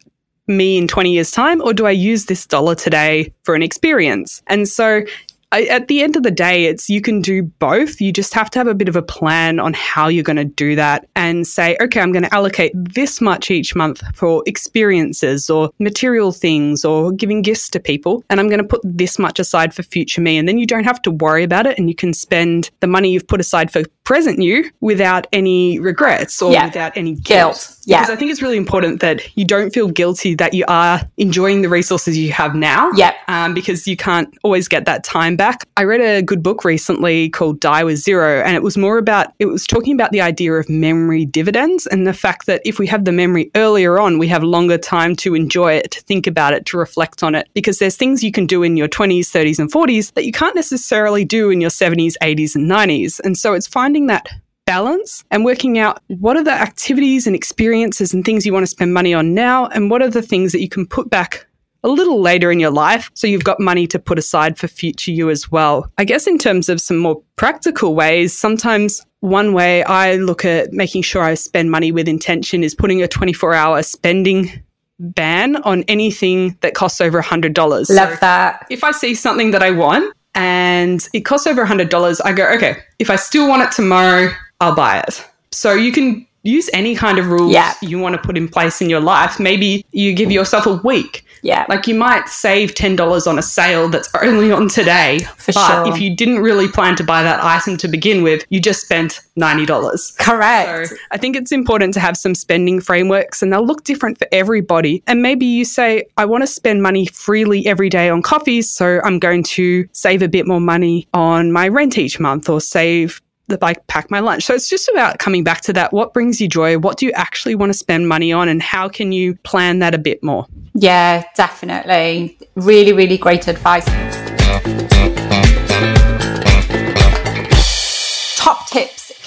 me 0.47 0.79
in 0.79 0.87
20 0.87 1.13
years' 1.13 1.33
time, 1.33 1.61
or 1.61 1.75
do 1.75 1.87
I 1.87 1.91
use 1.91 2.27
this 2.27 2.47
dollar 2.47 2.77
today 2.77 3.33
for 3.43 3.57
an 3.57 3.63
experience? 3.63 4.41
And 4.47 4.69
so 4.69 5.03
I, 5.51 5.63
at 5.65 5.89
the 5.89 6.03
end 6.03 6.15
of 6.17 6.23
the 6.23 6.31
day, 6.31 6.67
it's 6.67 6.91
you 6.91 7.01
can 7.01 7.23
do 7.23 7.43
both. 7.43 8.01
You 8.01 8.13
just 8.13 8.35
have 8.35 8.51
to 8.51 8.59
have 8.59 8.67
a 8.67 8.75
bit 8.75 8.89
of 8.89 8.97
a 8.97 9.03
plan 9.03 9.59
on 9.59 9.73
how 9.73 10.09
you're 10.09 10.23
going 10.23 10.37
to 10.37 10.45
do 10.45 10.75
that 10.77 11.09
and 11.17 11.47
say, 11.47 11.77
okay, 11.81 12.01
I'm 12.01 12.13
going 12.13 12.25
to 12.25 12.35
allocate 12.35 12.73
this 12.75 13.21
much 13.21 13.51
each 13.51 13.75
month 13.75 14.03
for 14.15 14.43
experiences 14.47 15.49
or 15.49 15.71
material 15.79 16.33
things 16.33 16.85
or 16.85 17.13
giving 17.13 17.41
gifts 17.41 17.71
to 17.71 17.81
people. 17.81 18.23
And 18.29 18.41
I'm 18.41 18.49
going 18.49 18.61
to 18.61 18.67
put 18.67 18.83
this 18.85 19.19
much 19.19 19.39
aside 19.39 19.73
for 19.73 19.83
future 19.83 20.21
me. 20.21 20.37
And 20.37 20.47
then 20.47 20.59
you 20.59 20.67
don't 20.67 20.85
have 20.85 21.01
to 21.03 21.11
worry 21.11 21.45
about 21.45 21.67
it 21.67 21.79
and 21.79 21.89
you 21.89 21.95
can 21.95 22.13
spend 22.13 22.71
the 22.81 22.87
money 22.87 23.11
you've 23.11 23.27
put 23.27 23.41
aside 23.41 23.71
for 23.71 23.83
present 24.05 24.41
you 24.41 24.71
without 24.81 25.27
any 25.33 25.79
regrets 25.79 26.41
or 26.43 26.53
yeah. 26.53 26.67
without 26.67 26.97
any 26.97 27.15
guilt. 27.15 27.25
guilt. 27.25 27.78
Yeah. 27.89 28.01
Because 28.01 28.15
I 28.15 28.17
think 28.17 28.31
it's 28.31 28.43
really 28.43 28.59
important 28.59 29.01
that 29.01 29.23
you 29.37 29.47
don't 29.47 29.73
feel 29.73 29.89
guilty 29.89 30.35
that 30.35 30.53
you 30.53 30.65
are 30.69 31.01
enjoying 31.17 31.63
the 31.63 31.71
resources 31.71 32.19
you 32.19 32.33
have 32.33 32.55
now. 32.55 32.91
Yeah. 32.93 33.15
Um, 33.29 33.55
because 33.55 33.87
you 33.89 33.97
can't 33.97 34.29
always 34.43 34.69
get 34.69 34.85
that 34.85 35.05
time 35.05 35.37
back. 35.37 35.67
I 35.79 35.85
read 35.85 36.03
a 36.03 36.23
good 36.23 36.43
book 36.43 36.65
recently 36.65 37.31
called 37.31 37.61
Die 37.61 37.85
with 37.85 37.97
Zero, 37.97 38.43
and 38.43 38.55
it 38.55 38.63
was 38.63 38.77
more 38.77 38.99
about, 38.99 39.33
it 39.39 39.47
was 39.47 39.67
talking 39.67 39.95
about 39.95 40.13
the 40.13 40.21
idea 40.21 40.53
of 40.53 40.69
memory 40.69 41.25
dividends 41.25 41.87
and 41.87 42.07
the 42.07 42.13
fact 42.13 42.45
that 42.45 42.61
if 42.67 42.79
we 42.79 42.87
have 42.87 43.07
the 43.07 43.13
memory 43.13 43.51
earlier 43.55 43.99
on, 43.99 44.19
we 44.19 44.29
have 44.29 44.43
longer 44.43 44.77
time 44.77 45.17
to 45.17 45.35
enjoy 45.35 45.73
it, 45.73 45.91
to 45.93 46.03
think 46.03 46.27
about 46.27 46.53
it, 46.53 46.67
to 46.67 46.77
reflect 46.77 47.23
on 47.23 47.35
it. 47.35 47.49
Because 47.55 47.79
there's 47.79 47.97
things 47.97 48.23
you 48.23 48.33
can 48.33 48.47
do 48.47 48.63
in 48.63 48.77
your 48.77 48.89
20s, 48.89 49.21
30s, 49.21 49.59
and 49.59 49.73
40s 49.73 50.13
that 50.13 50.27
you 50.27 50.33
can't 50.33 50.55
necessarily 50.55 51.25
do 51.25 51.49
in 51.49 51.63
your 51.63 51.71
70s, 51.71 52.15
80s, 52.23 52.55
and 52.55 52.71
90s. 52.71 53.19
And 53.25 53.39
so 53.39 53.55
it's 53.55 53.67
finding 53.67 54.09
that 54.09 54.29
balance 54.69 55.25
and 55.31 55.47
working 55.47 55.79
out 55.79 56.03
what 56.09 56.37
are 56.37 56.45
the 56.45 56.53
activities 56.53 57.27
and 57.27 57.35
experiences 57.35 58.13
and 58.13 58.23
things 58.23 58.45
you 58.45 58.53
want 58.53 58.65
to 58.65 58.69
spend 58.69 58.93
money 58.93 59.15
on 59.15 59.33
now, 59.33 59.67
and 59.69 59.91
what 59.91 60.03
are 60.03 60.11
the 60.11 60.21
things 60.21 60.53
that 60.53 60.61
you 60.61 60.69
can 60.69 60.87
put 60.87 61.09
back 61.09 61.47
a 61.85 61.89
little 61.89 62.21
later 62.21 62.53
in 62.53 62.61
your 62.61 62.71
life 62.71 63.11
so 63.15 63.27
you've 63.27 63.45
got 63.45 63.59
money 63.59 63.87
to 63.87 63.99
put 63.99 64.19
aside 64.19 64.59
for 64.59 64.69
future 64.69 65.11
you 65.11 65.31
as 65.31 65.51
well. 65.51 65.91
I 65.97 66.05
guess 66.05 66.27
in 66.27 66.37
terms 66.37 66.69
of 66.69 66.83
some 66.83 66.99
more 66.99 67.23
practical 67.37 67.95
ways, 67.95 68.39
sometimes 68.39 69.07
one 69.21 69.55
way 69.55 69.85
I 69.85 70.17
look 70.17 70.45
at 70.45 70.73
making 70.73 71.01
sure 71.01 71.23
I 71.23 71.33
spend 71.33 71.71
money 71.71 71.91
with 71.91 72.07
intention 72.07 72.63
is 72.63 72.75
putting 72.75 73.03
a 73.03 73.09
24 73.09 73.55
hour 73.55 73.83
spending 73.83 74.51
ban 74.99 75.57
on 75.63 75.83
anything 75.89 76.59
that 76.61 76.75
costs 76.75 77.01
over 77.01 77.23
$100. 77.23 77.57
Love 77.57 77.85
so 77.87 78.17
that. 78.21 78.67
If 78.69 78.85
I 78.85 78.91
see 78.91 79.15
something 79.15 79.53
that 79.53 79.63
I 79.63 79.71
want, 79.71 80.15
and 80.35 81.09
it 81.15 81.21
costs 81.23 81.47
over 81.47 81.65
$100, 81.65 82.21
I 82.25 82.33
go, 82.33 82.47
okay, 82.51 82.77
if 82.99 83.09
I 83.09 83.17
still 83.17 83.49
want 83.49 83.63
it 83.63 83.73
tomorrow, 83.73 84.31
I'll 84.61 84.75
buy 84.75 85.01
it. 85.01 85.25
So 85.51 85.73
you 85.73 85.93
can 85.93 86.27
use 86.43 86.71
any 86.73 86.95
kind 86.95 87.19
of 87.19 87.29
rules 87.29 87.53
yeah. 87.53 87.75
you 87.83 87.99
want 87.99 88.15
to 88.15 88.21
put 88.21 88.37
in 88.37 88.49
place 88.49 88.81
in 88.81 88.89
your 88.89 89.01
life. 89.01 89.39
Maybe 89.39 89.85
you 89.93 90.15
give 90.15 90.31
yourself 90.31 90.67
a 90.67 90.75
week. 90.77 91.25
Yeah. 91.43 91.67
Like 91.69 91.87
you 91.87 91.95
might 91.95 92.29
save 92.29 92.75
$10 92.75 93.27
on 93.27 93.39
a 93.39 93.43
sale 93.43 93.89
that's 93.89 94.09
only 94.23 94.51
on 94.51 94.69
today. 94.69 95.21
For 95.37 95.53
but 95.53 95.85
sure. 95.85 95.95
if 95.95 96.01
you 96.01 96.15
didn't 96.15 96.41
really 96.41 96.69
plan 96.69 96.97
to 96.97 97.05
buy 97.05 97.23
that 97.23 97.43
item 97.43 97.77
to 97.79 97.89
begin 97.89 98.23
with, 98.23 98.45
you 98.49 98.61
just 98.61 98.83
spent 98.83 99.21
$90. 99.39 100.19
Correct. 100.19 100.89
So 100.89 100.97
I 101.11 101.17
think 101.17 101.37
it's 101.37 101.53
important 101.53 101.95
to 101.95 102.01
have 102.01 102.17
some 102.17 102.35
spending 102.35 102.81
frameworks 102.81 103.43
and 103.43 103.53
they'll 103.53 103.67
look 103.67 103.85
different 103.85 104.19
for 104.19 104.27
everybody. 104.33 105.03
And 105.07 105.23
maybe 105.23 105.47
you 105.47 105.65
say, 105.65 106.05
I 106.17 106.25
want 106.25 106.43
to 106.43 106.49
spend 106.49 106.83
money 106.83 107.07
freely 107.07 107.67
every 107.67 107.89
day 107.89 108.09
on 108.09 108.23
coffees. 108.23 108.69
So 108.73 109.01
I'm 109.05 109.19
going 109.19 109.45
to 109.45 109.89
save 109.93 110.23
a 110.23 110.29
bit 110.29 110.47
more 110.47 110.61
money 110.61 111.07
on 111.15 111.53
my 111.53 111.69
rent 111.69 111.99
each 111.99 112.19
month 112.19 112.49
or 112.49 112.61
save 112.61 113.21
the 113.49 113.59
like 113.61 113.85
pack 113.89 114.11
my 114.11 114.21
lunch. 114.21 114.45
So 114.45 114.55
it's 114.55 114.69
just 114.69 114.89
about 114.89 115.19
coming 115.19 115.43
back 115.43 115.63
to 115.63 115.73
that. 115.73 115.93
What 115.93 116.15
brings 116.15 116.41
you 116.41 116.49
joy? 116.49 116.79
What 116.79 116.99
do 116.99 117.07
you 117.07 117.13
actually 117.13 117.55
want 117.55 117.71
to 117.71 117.79
spend 117.79 118.09
money 118.09 118.33
on? 118.33 118.49
And 118.49 118.63
how 118.63 118.89
can 118.89 119.13
you 119.13 119.35
plan 119.37 119.81
that 119.81 119.95
a 119.95 119.99
bit 119.99 120.23
more? 120.23 120.47
Yeah, 120.75 121.25
definitely. 121.35 122.39
Really, 122.55 122.93
really 122.93 123.19
great 123.19 123.49
advice. 123.49 123.87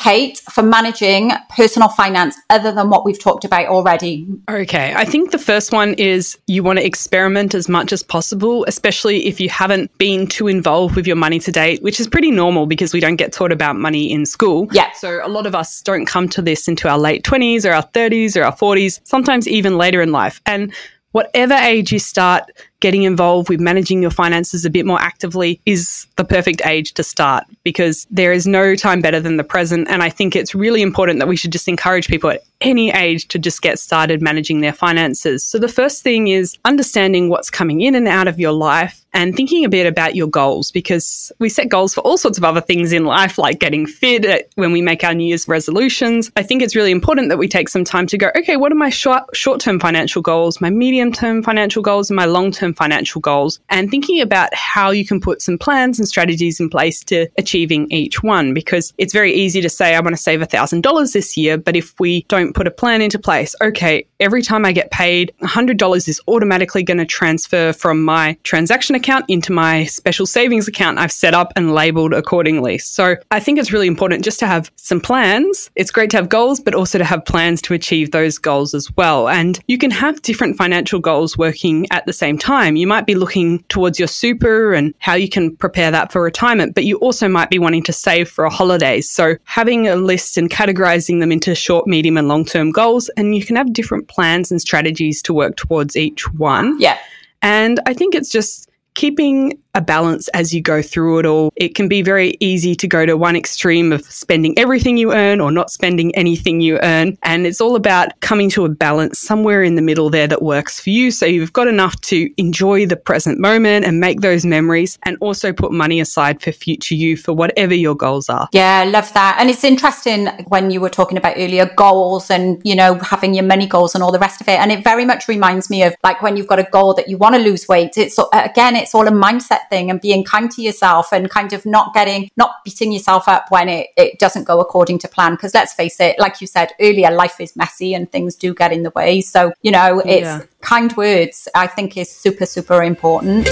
Kate, 0.02 0.40
for 0.50 0.64
managing 0.64 1.32
personal 1.56 1.90
finance 1.90 2.36
other 2.50 2.72
than 2.72 2.90
what 2.90 3.06
we've 3.06 3.20
talked 3.20 3.46
about 3.46 3.68
already? 3.68 4.26
Okay. 4.50 4.94
I 4.96 5.06
think 5.06 5.30
the 5.30 5.38
first 5.38 5.72
one 5.72 5.94
is 5.94 6.38
you 6.48 6.64
want 6.64 6.80
to 6.80 6.86
experiment 6.86 7.54
as 7.54 7.70
much 7.70 7.94
as 7.94 8.02
possible, 8.02 8.66
especially 8.68 9.28
if 9.28 9.40
you 9.40 9.48
haven't 9.48 9.96
been 10.00 10.26
too 10.26 10.48
involved 10.48 10.96
with 10.96 11.06
your 11.06 11.16
money 11.16 11.38
to 11.40 11.52
date, 11.52 11.84
which 11.84 12.00
is 12.00 12.08
pretty 12.08 12.32
normal 12.32 12.66
because 12.66 12.94
we 12.94 13.00
don't 13.00 13.18
get 13.18 13.32
taught 13.32 13.52
about 13.52 13.76
money 13.76 14.12
in 14.12 14.26
school. 14.26 14.68
Yeah. 14.72 14.92
So 14.94 15.20
a 15.24 15.30
lot 15.30 15.46
of 15.46 15.54
us 15.54 15.82
don't 15.84 16.08
come 16.08 16.28
to 16.30 16.42
this 16.42 16.68
into 16.68 16.90
our 16.90 16.98
late 16.98 17.24
20s 17.24 17.64
or 17.64 17.74
our 17.74 17.84
30s 17.84 18.36
or 18.36 18.44
our 18.44 18.56
40s, 18.56 19.02
sometimes 19.04 19.48
even 19.48 19.78
later 19.78 20.02
in 20.02 20.12
life. 20.12 20.42
And 20.48 20.74
whatever 21.12 21.54
age 21.54 21.92
you 21.92 22.00
start 22.00 22.50
getting 22.82 23.04
involved 23.04 23.48
with 23.48 23.62
managing 23.62 24.02
your 24.02 24.12
finances 24.12 24.66
a 24.66 24.70
bit 24.70 24.86
more 24.86 25.02
actively 25.02 25.62
is 25.66 26.06
the 26.18 26.26
perfect 26.26 26.62
age 26.66 26.94
to 26.94 27.04
start 27.04 27.46
because 27.64 28.06
there 28.12 28.34
is 28.34 28.46
no 28.46 28.76
time 28.76 29.02
better 29.02 29.20
than 29.20 29.38
the 29.38 29.44
present. 29.44 29.88
And 29.90 30.04
I 30.04 30.10
think 30.10 30.36
it's 30.36 30.54
really 30.54 30.82
important 30.82 31.20
that 31.20 31.28
we 31.28 31.38
should 31.38 31.52
just 31.52 31.68
encourage 31.68 32.08
people 32.08 32.30
at 32.30 32.44
any 32.62 32.92
age 32.92 33.28
to 33.30 33.40
just 33.40 33.62
get 33.62 33.80
started 33.80 34.22
managing 34.22 34.62
their 34.62 34.74
finances. 34.74 35.44
So 35.44 35.60
the 35.60 35.68
first 35.68 36.02
thing 36.04 36.28
is 36.28 36.58
understanding 36.66 37.30
what's 37.30 37.50
coming 37.50 37.82
in 37.82 37.96
and 37.96 38.08
out 38.08 38.28
of 38.28 38.40
your 38.40 38.52
life 38.52 39.06
and 39.14 39.36
thinking 39.36 39.66
a 39.66 39.70
bit 39.70 39.86
about 39.86 40.16
your 40.16 40.28
goals 40.28 40.72
because 40.72 41.32
we 41.40 41.50
set 41.50 41.70
goals 41.70 41.94
for 41.94 42.02
all 42.02 42.18
sorts 42.18 42.38
of 42.38 42.46
other 42.46 42.62
things 42.62 42.94
in 42.94 43.04
life, 43.04 43.38
like 43.38 43.60
getting 43.60 43.86
fit 43.86 44.52
when 44.56 44.72
we 44.72 44.82
make 44.82 45.04
our 45.04 45.14
New 45.14 45.26
Year's 45.26 45.48
resolutions. 45.48 46.32
I 46.38 46.44
think 46.44 46.62
it's 46.62 46.76
really 46.76 46.92
important 46.92 47.30
that 47.30 47.38
we 47.38 47.48
take 47.48 47.68
some 47.68 47.84
time 47.84 48.08
to 48.08 48.18
go, 48.18 48.32
okay, 48.38 48.56
what 48.56 48.72
are 48.72 48.76
my 48.76 48.90
short, 48.90 49.24
short-term 49.36 49.80
financial 49.80 50.22
goals, 50.22 50.62
my 50.62 50.70
medium-term 50.70 51.44
financial 51.44 51.82
goals, 51.82 52.10
and 52.10 52.16
my 52.16 52.26
long-term 52.26 52.74
financial 52.74 53.20
goals? 53.20 53.60
And 53.70 53.92
thinking 53.92 54.22
about 54.22 54.54
how 54.54 54.92
you 54.92 55.06
can 55.06 55.20
put 55.20 55.42
some 55.42 55.58
plans 55.58 56.00
and 56.00 56.08
strategies 56.08 56.60
in 56.60 56.70
place 56.70 57.04
to 57.06 57.28
achieving 57.38 57.92
each 57.92 58.24
one 58.24 58.54
because 58.54 58.94
it's 58.98 59.14
very 59.14 59.34
easy 59.34 59.62
to 59.62 59.70
say, 59.70 59.96
I 59.96 60.00
want 60.00 60.16
to 60.16 60.22
save 60.22 60.40
$1,000 60.40 61.14
this 61.14 61.36
year. 61.36 61.58
But 61.58 61.76
if 61.76 62.00
we 62.00 62.24
don't 62.30 62.51
put 62.54 62.68
a 62.68 62.72
plan 62.72 63.02
into 63.02 63.20
place, 63.20 63.56
okay, 63.62 64.06
every 64.20 64.42
time 64.42 64.66
I 64.66 64.72
get 64.72 64.92
paid, 64.92 65.34
$100 65.42 66.08
is 66.08 66.22
automatically 66.28 66.84
going 66.84 66.98
to 66.98 67.06
transfer 67.06 67.74
from 67.74 68.04
my 68.04 68.38
transaction 68.44 68.96
account 68.96 69.26
into 69.28 69.52
my 69.52 69.86
special 69.86 70.26
savings 70.26 70.68
account 70.68 71.00
I've 71.00 71.12
set 71.12 71.34
up 71.34 71.54
and 71.56 71.74
labeled 71.74 72.14
accordingly. 72.14 72.78
So 72.78 73.16
I 73.32 73.40
think 73.40 73.60
it's 73.60 73.72
really 73.72 73.88
important 73.88 74.24
just 74.24 74.40
to 74.40 74.48
have 74.48 74.72
some 74.76 75.02
plans. 75.02 75.70
It's 75.76 75.92
great 75.92 76.10
to 76.12 76.18
have 76.18 76.30
goals, 76.30 76.60
but 76.60 76.76
also 76.76 76.98
to 76.98 77.06
have 77.06 77.26
plans 77.26 77.62
to 77.64 77.74
achieve 77.74 78.12
those 78.12 78.38
goals 78.38 78.74
as 78.74 78.90
well. 78.96 79.28
And 79.30 79.60
you 79.68 79.78
can 79.78 79.92
have 79.92 80.22
different 80.22 80.58
financial 80.58 81.00
goals 81.00 81.38
working 81.38 81.88
at 81.92 82.06
the 82.06 82.14
same 82.14 82.38
time. 82.38 82.76
You 82.76 82.88
might 82.88 83.06
be 83.06 83.16
looking 83.16 83.60
towards 83.64 84.00
your 84.00 84.08
super 84.08 84.74
and 84.74 84.94
how 85.00 85.14
you 85.14 85.30
can 85.30 85.56
prepare 85.56 85.92
that 85.92 86.12
for 86.12 86.22
retirement, 86.22 86.76
but 86.76 86.86
you 86.86 86.98
also 86.98 87.28
might 87.28 87.50
be 87.50 87.60
wanting 87.60 87.84
to 87.84 87.94
save 87.94 88.30
for 88.30 88.46
a 88.46 88.50
holiday. 88.50 89.02
So 89.02 89.36
having 89.44 89.88
a 89.88 89.96
list 89.96 90.38
and 90.38 90.50
categorizing 90.50 91.20
them 91.20 91.32
into 91.32 91.56
short, 91.56 91.88
medium, 91.88 92.18
and 92.18 92.28
long 92.28 92.41
term 92.46 92.72
goals, 92.72 93.10
and 93.18 93.36
you 93.36 93.46
can 93.46 93.56
have 93.56 93.74
different 93.74 94.08
plans 94.08 94.52
and 94.52 94.62
strategies 94.62 95.22
to 95.24 95.34
work 95.34 95.56
towards 95.58 95.96
each 95.96 96.32
one. 96.34 96.80
Yeah. 96.80 96.98
And 97.42 97.80
I 97.86 97.94
think 97.94 98.16
it's 98.16 98.30
just 98.30 98.70
keeping 98.94 99.58
a 99.74 99.82
balance 99.82 100.28
as 100.30 100.54
you 100.54 100.62
go 100.62 100.82
through 100.82 101.20
it 101.20 101.26
all. 101.26 101.52
It 101.56 101.76
can 101.76 101.88
be 101.88 102.02
very 102.02 102.36
easy 102.40 102.76
to 102.76 102.88
go 102.88 103.06
to 103.06 103.16
one 103.16 103.36
extreme 103.36 103.92
of 103.92 104.04
spending 104.06 104.58
everything 104.58 104.98
you 104.98 105.14
earn 105.14 105.42
or 105.42 105.52
not 105.52 105.70
spending 105.70 106.14
anything 106.16 106.62
you 106.62 106.80
earn. 106.82 107.18
And 107.24 107.46
it's 107.46 107.62
all 107.62 107.76
about 107.76 108.20
coming 108.20 108.50
to 108.52 108.66
a 108.66 108.70
balance 108.70 109.20
somewhere 109.20 109.64
in 109.64 109.76
the 109.76 109.82
middle 109.82 110.10
there 110.10 110.28
that 110.28 110.42
works 110.42 110.80
for 110.80 110.90
you. 110.90 111.12
So 111.12 111.26
you've 111.26 111.54
got 111.54 111.68
enough 111.68 112.00
to 112.02 112.30
enjoy 112.38 112.86
the 112.86 112.96
present 112.96 113.40
moment 113.40 113.86
and 113.86 114.00
make 114.00 114.22
those 114.22 114.46
memories 114.46 114.98
and 115.04 115.18
also 115.22 115.54
put 115.54 115.72
money 115.72 116.00
aside 116.00 116.42
for 116.42 116.52
future 116.52 116.96
you 116.96 117.16
for 117.16 117.34
whatever 117.34 117.74
your 117.74 117.96
goals 117.96 118.30
are. 118.30 118.50
Yeah, 118.52 118.84
I 118.86 118.90
love 118.90 119.12
that. 119.14 119.38
And 119.40 119.50
it's 119.50 119.64
interesting 119.64 120.28
when 120.48 120.72
you 120.72 120.82
were 120.82 120.90
talking 120.90 121.18
about 121.18 121.36
earlier 121.38 121.72
goals 121.76 122.30
and, 122.30 122.62
you 122.64 122.76
know, 122.76 122.96
having 122.96 123.34
your 123.34 123.46
money 123.46 123.68
goals 123.68 123.96
and 123.96 124.04
all 124.04 124.12
the 124.12 124.20
rest 124.20 124.42
of 124.42 124.48
it. 124.48 124.60
And 124.60 124.72
it 124.72 124.84
very 124.84 125.06
much 125.06 125.28
reminds 125.28 125.70
me 125.70 125.84
of 125.84 125.96
like 126.04 126.22
when 126.22 126.38
you've 126.38 126.48
got 126.48 126.60
a 126.60 126.68
goal 126.72 126.94
that 126.96 127.08
you 127.08 127.18
want 127.18 127.36
to 127.36 127.42
lose 127.42 127.68
weight. 127.68 127.98
It's 127.98 128.18
again, 128.34 128.76
it's 128.76 128.94
all 128.94 129.08
a 129.08 129.12
mindset 129.12 129.61
thing 129.70 129.90
and 129.90 130.02
being 130.02 130.24
kind 130.24 130.50
to 130.52 130.62
yourself 130.62 131.12
and 131.12 131.30
kind 131.30 131.54
of 131.54 131.66
not 131.66 131.94
getting, 131.94 132.30
not 132.38 132.64
beating 132.64 132.92
yourself 132.92 133.28
up 133.28 133.46
when 133.50 133.70
it, 133.70 133.88
it 133.98 134.20
doesn't 134.20 134.46
go 134.46 134.60
according 134.60 135.00
to 135.00 135.08
plan. 135.08 135.34
Because 135.34 135.54
let's 135.54 135.74
face 135.74 136.00
it, 136.00 136.18
like 136.20 136.42
you 136.42 136.48
said 136.48 136.72
earlier, 136.80 137.12
life 137.12 137.40
is 137.40 137.56
messy 137.56 137.94
and 137.94 138.12
things 138.12 138.36
do 138.36 138.54
get 138.54 138.72
in 138.72 138.84
the 138.84 138.92
way. 138.92 139.22
So, 139.22 139.54
you 139.62 139.72
know, 139.72 140.00
it's 140.00 140.26
yeah. 140.26 140.42
kind 140.62 140.96
words, 140.96 141.48
I 141.56 141.68
think 141.68 141.98
is 141.98 142.10
super, 142.10 142.46
super 142.46 142.82
important. 142.84 143.48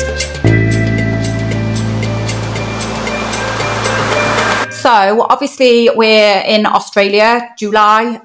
So 4.71 5.23
obviously 5.29 5.89
we're 5.93 6.41
in 6.47 6.65
Australia, 6.65 7.49
July 7.57 8.21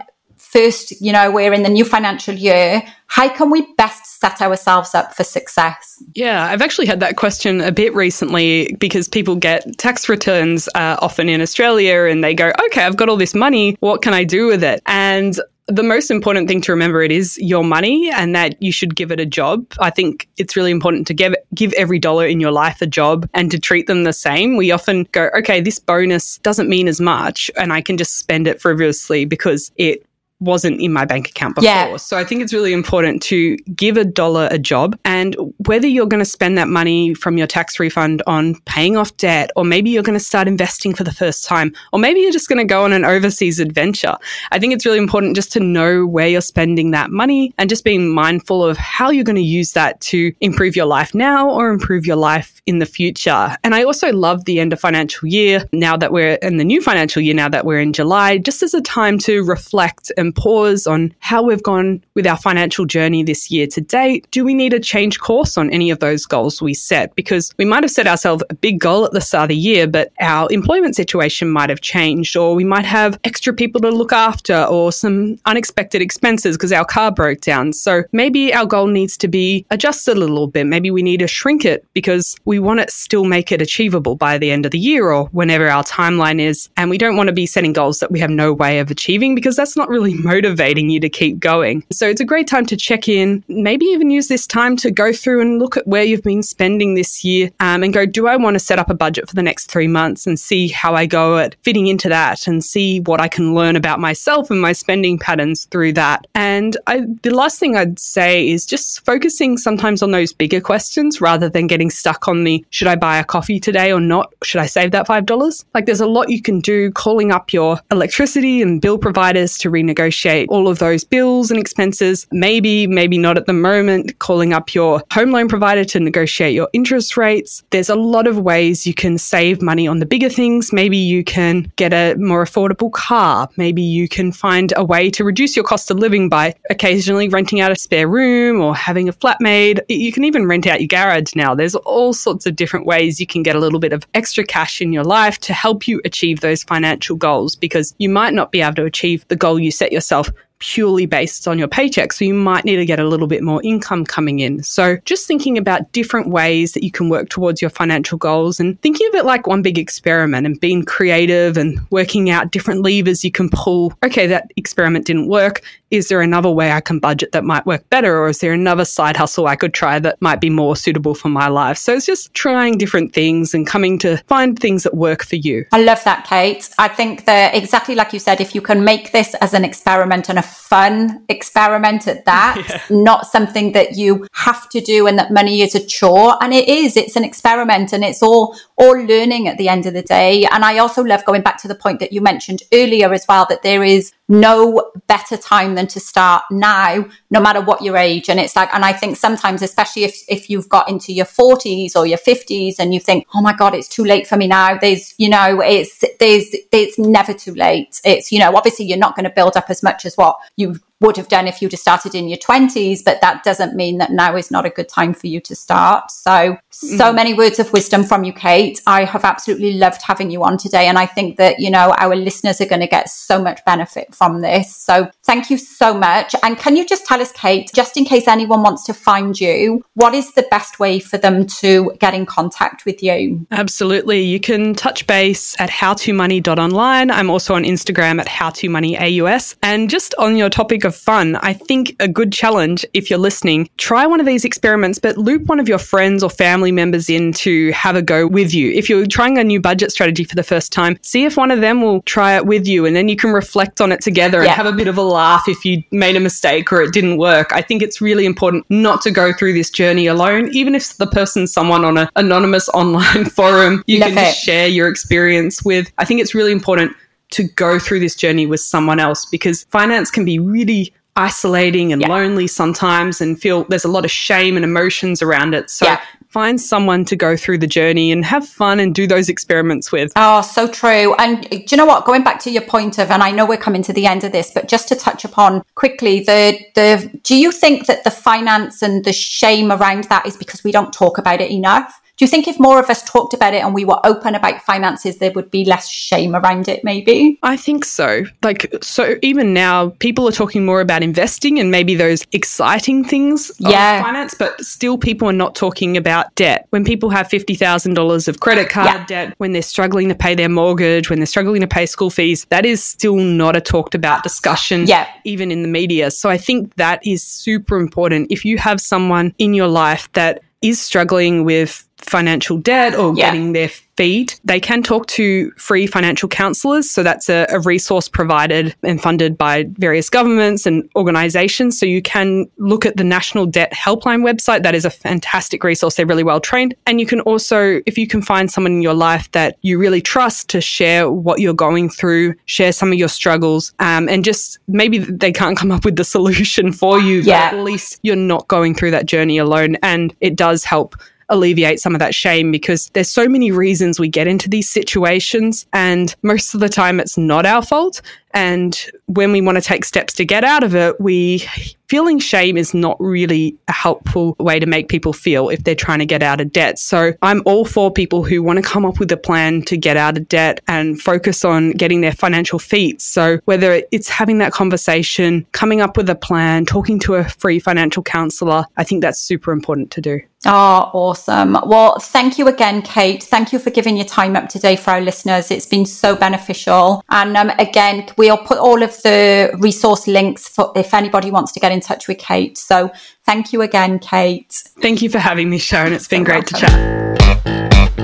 first, 0.55 1.01
you 1.01 1.13
know, 1.13 1.31
we're 1.31 1.53
in 1.53 1.65
the 1.65 1.69
new 1.69 1.85
financial 1.85 2.35
year. 2.35 2.83
How 3.09 3.29
can 3.29 3.51
we 3.51 3.67
best 3.75 4.21
set 4.21 4.41
ourselves 4.41 4.95
up 4.95 5.15
for 5.15 5.25
success? 5.25 6.03
Yeah, 6.15 6.45
I've 6.45 6.63
actually 6.63 6.87
had 6.87 7.01
that 7.01 7.17
question 7.17 7.61
a 7.61 7.73
bit 7.73 7.93
recently 7.95 8.75
because 8.79 9.09
people 9.09 9.35
get 9.37 9.67
tax 9.79 10.09
returns 10.09 10.69
uh, 10.75 10.97
often 11.01 11.29
in 11.29 11.41
Australia 11.41 12.05
and 12.05 12.23
they 12.23 12.35
go, 12.35 12.53
okay, 12.67 12.85
I've 12.85 12.97
got 12.97 13.09
all 13.09 13.17
this 13.17 13.35
money. 13.35 13.77
What 13.81 14.01
can 14.01 14.15
I 14.15 14.23
do 14.23 14.47
with 14.47 14.63
it? 14.63 14.81
And 14.87 15.39
the 15.67 15.83
most 15.83 16.11
important 16.11 16.47
thing 16.47 16.61
to 16.61 16.73
remember 16.73 17.03
it 17.03 17.11
is 17.11 17.39
your 17.39 17.65
money 17.65 18.11
and 18.11 18.35
that 18.35 18.63
you 18.63 18.71
should 18.71 18.95
give 18.95 19.11
it 19.11 19.19
a 19.19 19.27
job. 19.27 19.65
I 19.81 19.91
think 19.91 20.29
it's 20.37 20.57
really 20.57 20.71
important 20.71 21.07
to 21.07 21.15
give 21.15 21.35
give 21.55 21.73
every 21.73 21.99
dollar 21.99 22.27
in 22.27 22.39
your 22.39 22.53
life 22.53 22.83
a 22.83 22.87
job 22.87 23.29
and 23.33 23.51
to 23.51 23.59
treat 23.59 23.87
them 23.87 24.05
the 24.05 24.13
same. 24.13 24.57
We 24.57 24.71
often 24.71 25.05
go, 25.13 25.31
okay, 25.39 25.61
this 25.63 25.79
bonus 25.79 26.39
doesn't 26.39 26.69
mean 26.69 26.87
as 26.87 27.01
much 27.01 27.51
and 27.57 27.73
I 27.73 27.81
can 27.81 27.97
just 27.97 28.19
spend 28.19 28.47
it 28.47 28.61
frivolously 28.61 29.25
because 29.25 29.73
it 29.77 30.05
wasn't 30.45 30.81
in 30.81 30.93
my 30.93 31.05
bank 31.05 31.29
account 31.29 31.57
before. 31.57 31.67
Yeah. 31.67 31.97
So 31.97 32.17
I 32.17 32.25
think 32.25 32.43
it's 32.43 32.53
really 32.53 32.73
important 32.73 33.23
to 33.25 33.57
give 33.75 33.97
a 33.97 34.05
dollar 34.05 34.49
a 34.51 34.59
job 34.59 34.99
and 35.05 35.37
whether 35.67 35.87
you're 35.87 36.07
going 36.07 36.23
to 36.23 36.31
spend 36.31 36.59
that 36.59 36.69
money 36.69 37.15
from 37.15 37.39
your 37.39 37.47
tax 37.47 37.81
refund 37.81 38.23
on 38.27 38.55
paying 38.67 38.97
off 38.97 39.17
debt 39.17 39.51
or 39.57 39.65
maybe 39.65 39.91
you're 39.91 40.03
going 40.03 40.19
to 40.19 40.25
start 40.25 40.47
investing 40.49 40.95
for 40.95 41.05
the 41.05 41.13
first 41.13 41.45
time 41.45 41.75
or 41.93 41.99
maybe 41.99 42.21
you're 42.21 42.33
just 42.33 42.49
going 42.49 42.59
to 42.59 42.65
go 42.65 42.85
on 42.85 42.93
an 42.93 43.05
overseas 43.05 43.59
adventure. 43.59 44.17
I 44.53 44.59
think 44.59 44.73
it's 44.73 44.87
really 44.87 44.99
important 44.99 45.37
just 45.37 45.53
to 45.53 45.61
know 45.61 46.07
where 46.07 46.29
you're 46.29 46.41
spending 46.41 46.91
that 46.93 47.11
money 47.11 47.53
and 47.59 47.69
just 47.69 47.85
being 47.85 48.09
mindful 48.09 48.65
of 48.65 48.77
how 48.77 49.11
you're 49.11 49.25
going 49.25 49.37
to 49.37 49.43
use 49.43 49.73
that 49.73 50.01
to 50.03 50.33
improve 50.41 50.77
your 50.77 50.87
life 50.87 51.15
now 51.15 51.51
or 51.51 51.71
improve 51.71 52.07
your 52.07 52.17
life 52.17 52.61
in 52.67 52.79
the 52.79 52.87
future. 52.87 53.57
And 53.65 53.75
I 53.75 53.83
also 53.83 54.13
love 54.13 54.45
the 54.45 54.61
end 54.61 54.73
of 54.73 54.81
financial 54.81 55.29
year 55.29 55.67
now 55.73 55.97
that 55.97 56.13
we're 56.13 56.35
in 56.35 56.57
the 56.57 56.65
new 56.65 56.81
financial 56.81 57.23
year 57.23 57.35
now 57.35 57.49
that 57.49 57.65
we're 57.65 57.81
in 57.81 57.93
July 57.93 58.39
just 58.39 58.63
as 58.63 58.75
a 58.75 58.81
time 58.81 59.19
to 59.19 59.43
reflect 59.45 60.13
and 60.17 60.34
pause 60.35 60.87
on 60.87 61.15
how 61.21 61.43
we've 61.43 61.63
gone 61.63 62.03
with 62.15 62.27
our 62.27 62.37
financial 62.37 62.85
journey 62.85 63.23
this 63.23 63.51
year 63.51 63.67
to 63.69 63.81
date. 63.81 64.27
Do 64.31 64.45
we 64.45 64.55
need 64.55 64.71
to 64.71 64.81
change 64.81 65.21
course 65.21 65.57
on 65.57 65.71
any 65.71 65.91
of 65.91 66.01
those 66.01 66.27
goals 66.27 66.61
we 66.61 66.75
set? 66.75 67.15
Because 67.15 67.53
we 67.59 67.65
might 67.65 67.85
have 67.85 67.91
set 67.91 68.07
ourselves 68.07 68.43
a 68.51 68.55
big 68.55 68.81
goal 68.81 69.05
at 69.05 69.13
the 69.13 69.21
start 69.21 69.45
of 69.45 69.49
the 69.51 69.57
year, 69.57 69.87
but 69.87 70.13
our 70.21 70.49
employment 70.51 70.97
situation 70.97 71.51
might 71.51 71.71
have 71.71 71.81
changed, 71.81 72.37
or 72.37 72.55
we 72.55 72.65
might 72.65 72.85
have 72.85 73.19
extra 73.25 73.53
people 73.53 73.81
to 73.81 73.91
look 73.91 74.13
after, 74.13 74.65
or 74.65 74.93
some 74.93 75.39
unexpected 75.47 76.03
expenses 76.03 76.57
because 76.57 76.73
our 76.73 76.85
car 76.85 77.11
broke 77.11 77.41
down. 77.41 77.73
So 77.73 78.03
maybe 78.13 78.53
our 78.55 78.67
goal 78.67 78.87
needs 78.87 79.17
to 79.19 79.29
be 79.29 79.67
adjusted 79.71 80.17
a 80.17 80.21
little 80.21 80.47
bit. 80.47 80.67
Maybe 80.67 80.91
we 80.91 81.03
need 81.03 81.21
to 81.21 81.29
shrink 81.29 81.65
it 81.65 81.87
because 81.95 82.37
we 82.45 82.59
want 82.59 82.81
to 82.81 82.91
still 82.91 83.25
make 83.25 83.53
it 83.53 83.61
achievable 83.61 84.17
by 84.17 84.39
the 84.39 84.51
end 84.51 84.65
of 84.65 84.73
the 84.73 84.79
year 84.79 85.11
or 85.11 85.27
whenever 85.27 85.69
our 85.69 85.85
timeline 85.85 86.41
is. 86.41 86.69
And 86.77 86.91
we 86.91 86.99
don't 86.99 87.17
want 87.17 87.29
to 87.29 87.33
be 87.33 87.47
setting 87.47 87.73
goals 87.73 88.01
that 88.01 88.11
we 88.11 88.21
have 88.21 88.31
no 88.31 88.53
way 88.53 88.79
of 88.79 88.91
achieving 88.91 89.35
because 89.35 89.57
that's 89.57 89.77
not 89.77 89.89
really 89.89 90.14
motivating 90.23 90.91
you 90.91 91.01
to 91.01 91.09
keep 91.09 91.39
going. 91.39 91.85
So 91.91 92.09
it's 92.09 92.21
a 92.21 92.25
great 92.25 92.47
time 92.47 92.67
to 92.67 92.77
check 92.77 93.09
in, 93.09 93.45
maybe 93.49 93.87
even 93.87 94.11
use 94.11 94.29
this 94.29 94.47
time 94.47 94.77
to 94.79 94.91
go 94.91 95.13
through 95.13 95.41
and 95.41 95.59
look 95.59 95.77
at 95.77 95.87
where 95.87 96.03
you've 96.03 96.23
been 96.23 96.43
spending 96.43 96.95
this 96.95 97.25
year 97.25 97.51
um, 97.61 97.83
and 97.83 97.93
go, 97.93 98.07
do 98.07 98.27
I 98.27 98.37
want 98.37 98.55
to 98.55 98.61
set 98.61 98.79
up 98.79 98.91
a 98.91 98.95
budget 98.95 99.29
for 99.29 99.35
the 99.35 99.43
next 99.43 99.71
three 99.71 99.89
months 99.89 100.27
and 100.27 100.39
see 100.39 100.69
how 100.69 100.95
I 100.95 101.07
go 101.07 101.39
at 101.39 101.57
fitting 101.63 101.87
into 101.87 102.09
that 102.09 102.47
and 102.47 102.65
see 102.65 103.01
what 103.01 103.21
I 103.21 103.29
can 103.29 103.55
learn 103.55 103.77
about 103.77 104.01
myself 104.01 104.51
and 104.51 104.61
my 104.61 104.73
spending 104.73 105.19
patterns 105.19 105.67
through 105.67 105.95
that. 105.95 106.27
And 106.35 106.77
I, 106.87 107.03
the 107.23 107.35
last 107.35 107.59
thing 107.59 107.77
I'd 107.77 107.99
say 107.99 108.49
is 108.49 108.65
just 108.67 109.05
focusing 109.05 109.57
sometimes 109.57 110.03
on 110.03 110.11
those 110.11 110.33
bigger 110.33 110.61
questions 110.61 111.21
rather 111.21 111.49
than 111.49 111.67
getting 111.67 111.91
stuck 111.91 112.29
on 112.29 112.45
the 112.45 112.65
should 112.71 112.89
I 112.89 112.97
buy 112.97 113.19
a 113.19 113.25
coffee 113.25 113.61
today 113.61 113.93
or 113.93 114.01
not? 114.01 114.33
Should 114.43 114.61
I 114.61 114.67
save 114.67 114.91
that 114.93 115.07
$5? 115.07 115.65
Like 115.75 115.87
there's 115.87 116.01
a 116.01 116.07
lot 116.07 116.31
you 116.31 116.43
can 116.43 116.61
do 116.61 116.91
calling 116.93 117.33
up 117.33 117.53
your 117.53 117.81
electricity 117.91 118.63
and 118.63 118.81
bill 118.81 118.99
providers 118.99 119.59
to 119.59 119.71
renegotiate 119.71 120.04
negotiate 120.05 120.47
all 120.51 120.69
of 120.69 120.81
those 120.81 121.03
bills 121.03 121.51
and 121.51 121.59
expenses. 121.59 122.27
Maybe, 122.31 122.87
maybe 122.87 123.17
not 123.17 123.39
at 123.39 123.47
the 123.47 123.55
moment, 123.55 124.19
calling 124.19 124.53
up 124.53 124.75
your 124.75 125.03
home 125.11 125.31
loan 125.31 125.49
provider 125.49 125.83
to 125.83 125.99
negotiate 125.99 126.53
your 126.53 126.69
interest 126.75 127.17
rates. 127.17 127.63
There's 127.71 127.89
a 127.89 127.95
lot 127.95 128.27
of 128.27 128.39
ways 128.39 128.87
you 128.87 128.93
can 128.93 129.17
save 129.17 129.63
money 129.63 129.89
on 129.89 130.01
the 130.01 130.07
bigger 130.07 130.29
things. 130.29 130.75
Maybe 130.75 130.99
you 130.99 131.25
can 131.25 131.73
get 131.77 131.95
a 131.95 132.17
more 132.17 132.45
affordable 132.45 132.93
car. 132.93 133.49
Maybe 133.57 133.81
you 133.81 134.07
can 134.07 134.31
find 134.31 134.75
a 134.77 134.85
way 134.85 135.09
to 135.09 135.25
reduce 135.25 135.57
your 135.57 135.65
cost 135.65 135.91
of 135.91 135.99
living 135.99 136.29
by 136.29 136.55
occasionally 136.69 137.31
renting 137.31 137.61
out 137.61 137.73
a 137.73 137.77
spare 137.77 138.07
room 138.07 138.61
or 138.61 138.77
having 138.77 139.09
a 139.09 139.13
flatmate. 139.15 139.81
You 139.89 140.13
can 140.13 140.25
even 140.25 140.47
rent 140.47 140.67
out 140.67 140.83
your 140.83 140.89
garage 140.89 141.35
now. 141.35 141.55
There's 141.55 141.77
all 141.77 142.13
sorts 142.13 142.45
of 142.45 142.57
different 142.57 142.85
ways 142.85 143.19
you 143.19 143.27
can 143.27 143.43
get 143.43 143.57
a 143.57 143.59
little 143.59 143.81
bit 143.81 143.95
of 143.95 144.07
extra 144.13 144.45
cash 144.45 144.83
in 144.83 144.93
your 144.93 145.05
life 145.05 145.39
to 145.41 145.55
help 145.55 145.89
you 145.89 146.03
achieve 146.05 146.41
those 146.41 146.63
financial 146.63 147.17
goals 147.17 147.57
because 147.57 147.95
you 147.97 148.11
might 148.11 148.35
not 148.35 148.53
be 148.53 148.61
able 148.61 148.75
to 148.75 148.85
achieve 148.85 149.27
the 149.29 149.37
goal 149.37 149.59
you 149.59 149.71
set 149.71 149.94
yourself 149.95 150.31
purely 150.59 151.07
based 151.07 151.47
on 151.47 151.59
your 151.59 151.69
paycheck. 151.69 152.13
So 152.13 152.25
you 152.25 152.35
might 152.35 152.65
need 152.65 152.77
to 152.77 152.87
get 152.87 153.01
a 153.01 153.09
little 153.09 153.27
bit 153.27 153.43
more 153.43 153.63
income 153.63 154.05
coming 154.05 154.39
in. 154.39 154.63
So 154.63 154.97
just 155.05 155.27
thinking 155.27 155.59
about 155.59 155.93
different 155.93 156.31
ways 156.31 156.73
that 156.73 156.83
you 156.83 156.91
can 156.91 157.09
work 157.09 157.29
towards 157.29 157.61
your 157.61 157.71
financial 157.71 158.19
goals 158.19 158.61
and 158.61 158.81
thinking 158.81 159.07
of 159.09 159.15
it 159.15 159.25
like 159.25 159.47
one 159.47 159.63
big 159.63 159.79
experiment 159.79 160.47
and 160.47 160.59
being 160.59 160.85
creative 160.85 161.57
and 161.57 161.79
working 161.91 162.31
out 162.31 162.51
different 162.51 162.83
levers 162.83 163.25
you 163.25 163.31
can 163.31 163.51
pull. 163.51 163.93
Okay, 164.03 164.27
that 164.27 164.51
experiment 164.57 165.07
didn't 165.07 165.29
work. 165.29 165.63
Is 165.91 166.09
there 166.09 166.23
another 166.23 166.51
way 166.51 166.73
I 166.73 166.81
can 166.81 166.99
budget 166.99 167.33
that 167.33 167.45
might 167.45 167.67
work 167.67 167.89
better? 167.91 168.19
Or 168.19 168.29
is 168.29 168.39
there 168.39 168.53
another 168.53 168.85
side 168.85 169.17
hustle 169.17 169.47
I 169.47 169.57
could 169.57 169.75
try 169.75 169.99
that 170.01 170.21
might 170.21 170.41
be 170.41 170.51
more 170.51 170.77
suitable 170.77 171.15
for 171.15 171.29
my 171.29 171.49
life? 171.49 171.79
So 171.79 171.95
it's 171.95 172.07
just 172.07 172.35
trying 172.35 172.79
different 172.79 173.13
things 173.13 173.55
and 173.55 173.67
coming 173.67 173.99
to 174.01 174.17
find 174.27 174.59
things 174.59 174.83
that 174.83 174.95
work 174.95 175.25
for 175.25 175.37
you. 175.37 175.65
I 175.73 175.83
love 175.83 176.03
that, 176.05 176.27
Kate. 176.27 176.69
I 176.79 176.89
think 176.89 177.27
that 177.27 177.55
exactly 177.55 177.95
like 177.95 178.13
you 178.13 178.19
said, 178.19 178.41
if 178.41 178.55
you 178.55 178.61
can 178.61 178.83
make 178.83 179.13
this 179.13 179.35
as 179.35 179.55
an 179.55 179.65
experiment 179.65 180.29
and 180.29 180.39
a 180.39 180.43
fun 180.55 181.25
experiment 181.29 182.07
at 182.09 182.25
that, 182.25 182.65
yeah. 182.69 182.81
not 182.91 183.27
something 183.27 183.73
that 183.73 183.97
you 183.97 184.27
have 184.33 184.69
to 184.71 184.81
do 184.81 185.07
and 185.07 185.19
that 185.19 185.33
money 185.33 185.63
is 185.63 185.75
a 185.75 185.85
chore. 185.85 186.43
And 186.43 186.53
it 186.53 186.69
is, 186.69 186.97
it's 186.97 187.17
an 187.17 187.25
experiment 187.25 187.93
and 187.93 188.05
it's 188.05 188.23
all, 188.23 188.57
all 188.77 188.95
learning 188.95 189.49
at 189.49 189.59
the 189.59 189.69
end 189.69 189.87
of 189.87 189.95
the 189.95 190.03
day. 190.03 190.47
And 190.51 190.65
I 190.65 190.79
also 190.79 191.03
love 191.03 191.25
going 191.25 191.43
back 191.43 191.61
to 191.63 191.69
the 191.69 191.75
point 191.75 192.01
that 192.01 192.13
you 192.13 192.21
mentioned 192.21 192.63
earlier 192.73 193.13
as 193.13 193.27
well, 193.29 193.47
that 193.49 193.63
there 193.63 193.85
is 193.85 194.13
no 194.29 194.91
better 195.07 195.37
time 195.37 195.75
than 195.75 195.87
to 195.87 196.01
start 196.01 196.45
now, 196.51 197.05
no 197.31 197.41
matter 197.41 197.61
what 197.61 197.83
your 197.83 197.97
age. 197.97 198.31
And 198.31 198.41
it's 198.41 198.57
like, 198.57 198.73
and 198.73 198.85
I 198.85 198.93
think 198.93 199.17
sometimes, 199.17 199.61
especially 199.61 200.05
if, 200.05 200.23
if 200.29 200.49
you've 200.49 200.69
got 200.69 200.89
into 200.89 201.13
your 201.13 201.27
40s 201.27 201.95
or 201.95 202.07
your 202.07 202.19
50s 202.19 202.77
and 202.79 202.95
you 202.95 203.01
think, 203.01 203.27
oh 203.35 203.43
my 203.43 203.55
God, 203.55 203.75
it's 203.75 203.89
too 203.89 204.05
late 204.05 204.27
for 204.27 204.37
me 204.37 204.47
now. 204.47 204.79
There's, 204.79 205.15
you 205.19 205.29
know, 205.29 205.61
it's, 205.61 206.03
there's, 206.19 206.55
it's 206.73 206.99
never 206.99 207.35
too 207.35 207.55
late. 207.55 208.01
It's, 208.05 208.33
you 208.33 208.39
know, 208.39 208.57
obviously 208.57 208.87
you're 208.87 208.99
not 208.99 209.15
going 209.15 209.25
to 209.25 209.35
build 209.35 209.57
up 209.57 209.67
as 209.69 209.83
much 209.83 210.07
as 210.07 210.15
what 210.17 210.37
you 210.57 210.77
would 211.05 211.17
have 211.17 211.29
done 211.29 211.47
if 211.47 211.61
you'd 211.61 211.73
have 211.73 211.81
started 211.81 212.15
in 212.15 212.29
your 212.29 212.39
20s, 212.39 213.05
but 213.05 213.21
that 213.21 213.45
doesn't 213.45 213.77
mean 213.77 213.99
that 213.99 214.11
now 214.11 214.35
is 214.37 214.51
not 214.51 214.65
a 214.65 214.71
good 214.71 214.89
time 214.89 215.13
for 215.13 215.27
you 215.27 215.41
to 215.43 215.55
start. 215.55 216.11
So, 216.11 216.57
so 216.71 217.05
mm. 217.13 217.15
many 217.15 217.35
words 217.35 217.59
of 217.59 217.73
wisdom 217.73 218.03
from 218.05 218.25
you, 218.25 218.33
Kate. 218.33 218.81
I 218.87 219.05
have 219.05 219.25
absolutely 219.25 219.75
loved 219.75 220.01
having 220.03 220.31
you 220.31 220.43
on 220.43 220.57
today. 220.57 220.87
And 220.87 220.99
I 220.99 221.07
think 221.07 221.37
that, 221.37 221.61
you 221.61 221.71
know, 221.71 221.95
our 221.99 222.17
listeners 222.17 222.61
are 222.61 222.67
going 222.67 222.81
to 222.81 222.87
get 222.87 223.11
so 223.11 223.43
much 223.43 223.63
benefit 223.67 224.15
from 224.15 224.41
this. 224.41 224.75
So 224.75 225.11
thank 225.25 225.51
you 225.51 225.59
so 225.59 225.93
much. 225.93 226.35
And 226.43 226.57
can 226.57 226.75
you 226.77 226.87
just 226.87 227.05
tell 227.05 227.21
us, 227.21 227.33
Kate, 227.33 227.71
just 227.75 227.97
in 227.97 228.05
case 228.05 228.27
anyone 228.27 228.63
wants 228.63 228.85
to 228.85 228.95
find 228.95 229.39
you, 229.39 229.85
what 229.95 230.15
is 230.15 230.33
the 230.33 230.47
best 230.51 230.79
way 230.79 230.99
for 231.01 231.19
them 231.19 231.47
to 231.61 231.93
get 232.01 232.15
in 232.15 232.25
contact 232.25 232.87
with 232.87 233.03
you? 233.03 233.47
Absolutely. 233.51 234.23
You 234.23 234.41
can 234.41 234.75
touch 234.75 235.07
base 235.07 235.55
at 235.61 235.69
howtomoney.online. 235.69 237.11
I'm 237.11 237.31
also 237.31 237.55
on 237.55 237.65
Instagram 237.65 238.21
at 238.21 238.27
howtomoneyAUS. 238.27 239.57
And 239.63 239.91
just 239.91 240.15
on 240.19 240.37
your 240.37 240.49
topic 240.49 240.85
of 240.85 240.94
fun, 240.95 241.37
I 241.37 241.53
think 241.53 241.97
a 242.01 242.09
good 242.09 242.33
challenge, 242.33 242.85
if 242.93 243.11
you're 243.11 243.19
listening, 243.19 243.69
try 243.77 244.07
one 244.07 244.21
of 244.21 244.27
these 244.27 244.45
experiments, 244.45 244.99
but 244.99 245.17
loop 245.17 245.47
one 245.47 245.61
of 245.61 245.69
your 245.69 245.79
friends 245.79 246.23
or 246.23 246.31
family 246.31 246.73
members 246.73 247.11
in 247.11 247.33
to 247.35 247.73
have 247.73 247.97
a 247.97 248.03
go 248.03 248.27
with 248.27 248.55
you. 248.55 248.71
If 248.73 248.89
you're 248.89 249.07
trying 249.07 249.39
a 249.39 249.45
new 249.45 249.61
budget 249.61 249.91
strategy 249.91 250.25
for 250.25 250.35
the 250.35 250.43
first 250.43 250.73
time, 250.73 250.99
see 251.03 251.25
if 251.25 251.37
one 251.37 251.51
of 251.51 251.61
them 251.61 251.83
will 251.83 252.03
try 252.03 252.37
it 252.37 252.47
with 252.47 252.67
you 252.67 252.87
and 252.87 252.95
then 252.95 253.09
you 253.09 253.17
can 253.17 253.33
reflect 253.33 253.81
on 253.81 253.93
it 253.93 254.01
together 254.01 254.39
yeah. 254.39 254.49
and 254.49 254.57
have 254.57 254.67
a 254.67 254.73
bit 254.73 254.89
of 254.89 254.99
a 254.99 255.03
laugh 255.03 255.45
if 255.49 255.65
you 255.65 255.83
made 255.91 256.17
a 256.17 256.21
mistake 256.21 256.73
or 256.73 256.83
it 256.83 256.93
didn't 256.93 257.19
work. 257.19 257.53
I 257.53 257.63
think 257.63 257.83
it's 257.83 258.01
really 258.01 258.27
important 258.27 258.65
not 258.71 259.03
to 259.03 259.11
go 259.11 259.33
through 259.33 259.53
this 259.55 259.71
journey 259.71 260.07
alone, 260.07 260.49
even 260.53 260.75
if 260.75 260.97
the 260.97 261.07
person's 261.07 261.53
someone 261.53 261.85
on 261.85 261.99
an 261.99 262.09
anonymous 262.17 262.69
online 262.75 263.25
forum 263.25 263.83
you 263.87 263.99
Love 263.99 264.11
can 264.11 264.19
it. 264.19 264.35
share 264.35 264.67
your 264.67 264.89
experience 264.89 265.63
with. 265.65 265.91
I 265.99 266.05
think 266.05 266.21
it's 266.21 266.35
really 266.35 266.53
important 266.53 266.97
to 267.35 267.45
go 267.45 267.79
through 267.79 268.01
this 268.01 268.15
journey 268.15 268.47
with 268.47 268.61
someone 268.61 269.01
else 269.01 269.25
because 269.25 269.65
finance 269.65 270.11
can 270.11 270.25
be 270.25 270.39
really 270.39 270.93
isolating 271.17 271.93
and 271.93 272.03
yeah. 272.03 272.09
lonely 272.09 272.47
sometimes 272.47 273.21
and 273.21 273.41
feel 273.41 273.65
there's 273.65 273.85
a 273.85 273.89
lot 273.89 274.05
of 274.05 274.11
shame 274.11 274.57
and 274.57 274.65
emotions 274.65 275.23
around 275.23 275.55
it. 275.55 275.71
So 275.71 275.87
yeah. 275.87 276.01
find 276.29 276.61
someone 276.61 277.05
to 277.05 277.17
go 277.17 277.37
through 277.37 277.59
the 277.59 277.67
journey 277.67 278.11
and 278.11 278.25
have 278.25 278.47
fun 278.47 278.81
and 278.81 278.95
do 278.95 279.07
those 279.07 279.29
experiments 279.29 279.93
with. 279.93 280.13
Oh, 280.17 280.43
so 280.43 280.67
true. 280.67 281.15
And 281.17 281.49
do 281.49 281.65
you 281.69 281.77
know 281.77 281.87
what? 281.87 282.05
Going 282.05 282.25
back 282.25 282.41
to 282.41 282.51
your 282.51 282.63
point 282.63 282.99
of, 282.99 283.11
and 283.11 283.23
I 283.23 283.31
know 283.31 283.47
we're 283.47 283.57
coming 283.57 283.83
to 283.83 283.93
the 283.93 284.07
end 284.07 284.25
of 284.25 284.33
this, 284.33 284.51
but 284.53 284.67
just 284.67 284.89
to 284.89 284.97
touch 284.97 285.25
upon 285.25 285.63
quickly, 285.77 286.21
the 286.21 286.59
the 286.75 287.11
do 287.23 287.37
you 287.37 287.53
think 287.53 287.87
that 287.87 288.03
the 288.03 288.11
finance 288.11 288.83
and 288.83 289.05
the 289.05 289.13
shame 289.13 289.71
around 289.71 290.05
that 290.05 290.27
is 290.27 290.37
because 290.37 290.65
we 290.65 290.73
don't 290.73 290.93
talk 290.93 291.19
about 291.19 291.41
it 291.41 291.51
enough? 291.51 292.01
Do 292.17 292.25
you 292.25 292.29
think 292.29 292.47
if 292.47 292.61
more 292.61 292.79
of 292.79 292.89
us 292.89 293.03
talked 293.03 293.35
about 293.35 293.55
it 293.55 293.65
and 293.65 293.75
we 293.75 293.85
were 293.85 293.99
open 294.05 294.37
about 294.37 294.63
finances, 294.63 295.19
there 295.19 295.33
would 295.33 295.51
be 295.51 295.65
less 295.65 295.89
shame 295.91 296.37
around 296.37 296.69
it, 296.69 296.85
maybe? 296.85 297.41
I 297.43 297.57
think 297.57 297.85
so. 297.85 298.25
Like, 298.43 298.73
so 298.83 299.17
even 299.23 299.53
now, 299.53 299.91
people 299.99 300.29
are 300.29 300.33
talking 300.33 300.65
more 300.65 300.81
about 300.81 301.03
investing 301.03 301.59
and 301.59 301.73
maybe 301.73 301.97
those 301.97 302.25
exciting 302.31 303.03
things 303.03 303.51
yeah. 303.59 304.01
finance, 304.01 304.35
but 304.39 304.61
still 304.61 304.97
people 304.97 305.29
are 305.29 305.33
not 305.33 305.57
talking 305.57 305.97
about 305.97 306.33
debt. 306.37 306.69
When 306.71 306.85
people 306.85 307.11
have 307.11 307.27
$50,000 307.29 308.29
of 308.29 308.39
credit 308.39 308.69
card 308.69 308.87
yeah. 308.87 309.07
debt, 309.07 309.35
when 309.39 309.53
they're 309.53 309.63
struggling 309.63 310.09
to 310.09 310.15
pay 310.15 310.37
their 310.37 310.49
mortgage, 310.49 311.11
when 311.11 311.19
they're 311.19 311.27
struggling 311.27 311.63
to 311.63 311.67
pay 311.67 311.85
school 311.85 312.11
fees, 312.11 312.45
that 312.51 312.65
is 312.65 312.85
still 312.85 313.17
not 313.17 313.57
a 313.57 313.61
talked 313.61 313.95
about 313.95 314.23
discussion, 314.23 314.87
yeah. 314.87 315.09
even 315.25 315.51
in 315.51 315.63
the 315.63 315.69
media. 315.69 316.13
So 316.13 316.31
I 316.31 316.39
think 316.39 316.77
that 316.77 317.05
is 317.05 317.25
super 317.25 317.77
important. 317.77 318.31
If 318.31 318.45
you 318.45 318.57
have 318.59 318.81
someone 318.81 319.35
in 319.39 319.53
your 319.53 319.69
life 319.69 320.09
that 320.13 320.43
is 320.63 320.81
struggling 320.81 321.45
with 321.45 321.87
financial 322.05 322.59
debt 322.59 322.95
or 322.95 323.15
yeah. 323.15 323.27
getting 323.27 323.53
their 323.53 323.71
feed, 323.97 324.35
they 324.45 324.61
can 324.61 324.83
talk 324.83 325.07
to 325.07 325.51
free 325.53 325.87
financial 325.87 326.29
counselors. 326.29 326.91
So 326.91 327.03
that's 327.03 327.29
a, 327.29 327.47
a, 327.51 327.61
resource 327.61 328.09
provided 328.09 328.75
and 328.83 329.01
funded 329.01 329.39
by 329.39 329.65
various 329.79 330.11
governments 330.11 330.67
and 330.67 330.89
organizations. 330.97 331.79
So 331.79 331.87
you 331.87 332.03
can 332.03 332.47
look 332.59 332.85
at 332.85 332.97
the 332.97 333.05
National 333.05 333.47
Debt 333.47 333.73
Helpline 333.73 334.23
website. 334.23 334.63
That 334.63 334.75
is 334.75 334.85
a 334.85 334.91
fantastic 334.91 335.63
resource. 335.65 335.95
They're 335.95 336.07
really 336.07 336.25
well 336.25 336.41
trained. 336.41 336.75
And 336.87 337.01
you 337.01 337.07
can 337.07 337.21
also, 337.21 337.81
if 337.87 337.97
you 337.97 338.07
can 338.07 338.21
find 338.21 338.51
someone 338.51 338.73
in 338.73 338.83
your 338.83 338.95
life 338.95 339.31
that 339.33 339.57
you 339.63 339.79
really 339.79 340.01
trust 340.01 340.49
to 340.51 340.61
share 340.61 341.11
what 341.11 341.41
you're 341.41 341.55
going 341.55 341.89
through, 341.89 342.35
share 342.47 342.73
some 342.73 342.93
of 342.93 342.99
your 342.99 343.09
struggles, 343.09 343.73
um, 343.79 344.09
and 344.09 344.25
just 344.25 344.59
maybe 344.67 344.99
they 344.99 345.33
can't 345.33 345.57
come 345.57 345.71
up 345.71 345.85
with 345.85 345.97
the 345.97 346.05
solution 346.15 346.73
for 346.73 346.99
you, 346.99 347.21
yeah. 347.21 347.51
but 347.51 347.59
at 347.59 347.65
least 347.65 348.01
you're 348.03 348.17
not 348.17 348.49
going 348.49 348.75
through 348.75 348.91
that 348.91 349.07
journey 349.07 349.39
alone. 349.39 349.77
And 349.83 350.15
it 350.21 350.37
does 350.37 350.65
help 350.65 350.97
alleviate 351.29 351.81
some 351.81 351.95
of 351.95 351.99
that 351.99 352.15
shame 352.15 352.51
because 352.51 352.91
there's 352.95 353.11
so 353.11 353.29
many 353.29 353.51
reasons 353.51 353.99
we 353.99 354.09
get 354.09 354.27
into 354.27 354.49
these 354.49 354.69
situations 354.69 355.67
and 355.73 356.15
most 356.23 356.55
of 356.55 356.61
the 356.61 356.69
time 356.69 357.01
it's 357.01 357.19
not 357.19 357.47
our 357.47 357.63
fault. 357.63 358.01
And 358.33 358.79
when 359.07 359.33
we 359.33 359.41
want 359.41 359.57
to 359.57 359.63
take 359.63 359.85
steps 359.85 360.13
to 360.15 360.25
get 360.25 360.45
out 360.45 360.65
of 360.65 360.75
it, 360.75 361.01
we 361.01 361.47
feeling 361.89 362.19
shame 362.19 362.57
is 362.57 362.75
not 362.75 362.97
really 363.01 363.57
a 363.69 363.73
helpful 363.73 364.37
way 364.41 364.59
to 364.59 364.67
make 364.67 364.89
people 364.89 365.13
feel 365.13 365.49
if 365.49 365.65
they're 365.65 365.75
trying 365.75 366.01
to 366.01 366.07
get 366.07 366.23
out 366.23 366.41
of 366.41 366.53
debt. 366.53 366.79
So 366.79 367.13
I'm 367.23 367.43
all 367.47 367.65
for 367.65 367.93
people 367.93 368.25
who 368.25 368.43
want 368.43 368.59
to 368.59 368.63
come 368.63 368.85
up 368.85 368.99
with 368.99 369.13
a 369.13 369.17
plan 369.17 369.63
to 369.63 369.77
get 369.77 369.97
out 369.97 370.19
of 370.19 370.29
debt 370.29 370.61
and 370.67 371.01
focus 371.01 371.45
on 371.45 371.71
getting 371.73 372.01
their 372.01 372.13
financial 372.13 372.59
feet. 372.59 373.01
So 373.01 373.39
whether 373.45 373.83
it's 373.93 374.09
having 374.09 374.39
that 374.39 374.53
conversation, 374.53 375.47
coming 375.53 375.81
up 375.81 375.97
with 375.97 376.11
a 376.11 376.15
plan, 376.15 376.67
talking 376.67 376.99
to 377.01 377.15
a 377.15 377.25
free 377.25 377.59
financial 377.59 378.03
counselor, 378.03 378.65
I 378.77 378.85
think 378.85 379.03
that's 379.03 379.21
super 379.21 379.53
important 379.53 379.93
to 379.93 380.01
do. 380.01 380.21
Oh, 380.47 380.91
awesome. 380.93 381.57
Well, 381.65 381.99
thank 381.99 382.39
you 382.39 382.49
again, 382.49 382.83
Kate. 382.83 383.23
Thank 383.23 383.55
you 383.55 383.59
for 383.59 383.71
giving 383.71 383.97
your 383.97 384.05
time 384.05 384.37
up 384.37 384.51
today 384.51 384.77
for 384.77 384.91
our 384.91 385.01
listeners. 385.01 385.51
It's 385.51 385.65
been 385.65 385.87
so 385.87 386.15
beneficial. 386.15 387.03
And 387.09 387.35
um, 387.35 387.49
again, 387.59 388.07
we 388.19 388.25
We'll 388.25 388.39
put 388.39 388.57
all 388.57 388.83
of 388.83 389.03
the 389.03 389.55
resource 389.59 390.07
links 390.07 390.49
for 390.49 390.73
if 390.75 390.95
anybody 390.95 391.31
wants 391.31 391.53
to 391.53 391.61
get 391.61 391.71
in 391.75 391.81
touch 391.81 392.09
with 392.09 392.19
Kate. 392.19 392.57
So 392.57 392.91
thank 393.25 393.53
you 393.53 393.61
again, 393.61 393.99
Kate. 393.99 394.63
Thank 394.81 395.03
you 395.03 395.11
for 395.11 395.19
having 395.19 395.51
me, 395.51 395.59
Sharon. 395.59 395.93
It's 395.93 396.09
been 396.09 396.23
so 396.23 396.25
great 396.25 396.51
welcome. 396.51 396.61
to 396.61 396.67
chat. 396.67 397.14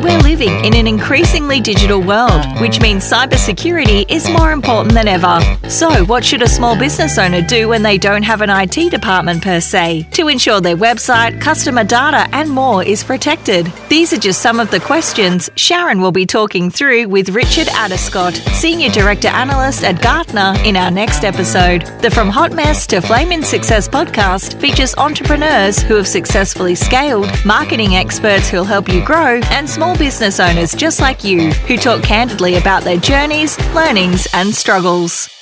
We're 0.02 0.18
living 0.20 0.64
in 0.64 0.74
an 0.74 0.86
increasingly 0.86 1.60
digital 1.60 2.00
world, 2.00 2.46
which 2.58 2.80
means 2.80 3.04
cybersecurity 3.04 4.10
is 4.10 4.30
more 4.30 4.50
important 4.50 4.94
than 4.94 5.06
ever. 5.06 5.40
So, 5.68 6.06
what 6.06 6.24
should 6.24 6.40
a 6.40 6.48
small 6.48 6.74
business 6.74 7.18
owner 7.18 7.42
do 7.42 7.68
when 7.68 7.82
they 7.82 7.98
don't 7.98 8.22
have 8.22 8.40
an 8.40 8.48
IT 8.48 8.90
department 8.90 9.42
per 9.42 9.60
se 9.60 10.08
to 10.12 10.28
ensure 10.28 10.62
their 10.62 10.76
website, 10.76 11.38
customer 11.38 11.84
data, 11.84 12.26
and 12.32 12.48
more 12.48 12.82
is 12.82 13.04
protected? 13.04 13.70
These 13.90 14.14
are 14.14 14.18
just 14.18 14.40
some 14.40 14.58
of 14.58 14.70
the 14.70 14.80
questions 14.80 15.50
Sharon 15.56 16.00
will 16.00 16.12
be 16.12 16.24
talking 16.24 16.70
through 16.70 17.08
with 17.08 17.28
Richard 17.28 17.66
Addiscott, 17.66 18.36
Senior 18.54 18.88
Director 18.88 19.28
Analyst 19.28 19.84
at 19.84 20.00
Gartner, 20.00 20.54
in 20.64 20.76
our 20.76 20.90
next 20.90 21.24
episode. 21.24 21.82
The 22.00 22.10
From 22.10 22.30
Hot 22.30 22.52
Mess 22.52 22.86
to 22.86 23.02
Flamin' 23.02 23.42
Success 23.42 23.86
podcast 23.86 24.58
features 24.60 24.94
entrepreneurs 24.96 25.82
who 25.82 25.96
have 25.96 26.08
successfully 26.08 26.74
scaled, 26.74 27.28
marketing 27.44 27.96
experts 27.96 28.48
who'll 28.48 28.64
help 28.64 28.88
you 28.88 29.04
grow, 29.04 29.40
and 29.50 29.68
small 29.90 29.98
business 29.98 30.38
owners 30.38 30.74
just 30.74 31.00
like 31.00 31.24
you 31.24 31.50
who 31.66 31.76
talk 31.76 32.02
candidly 32.02 32.56
about 32.56 32.84
their 32.84 32.96
journeys, 32.96 33.58
learnings, 33.74 34.28
and 34.34 34.54
struggles. 34.54 35.39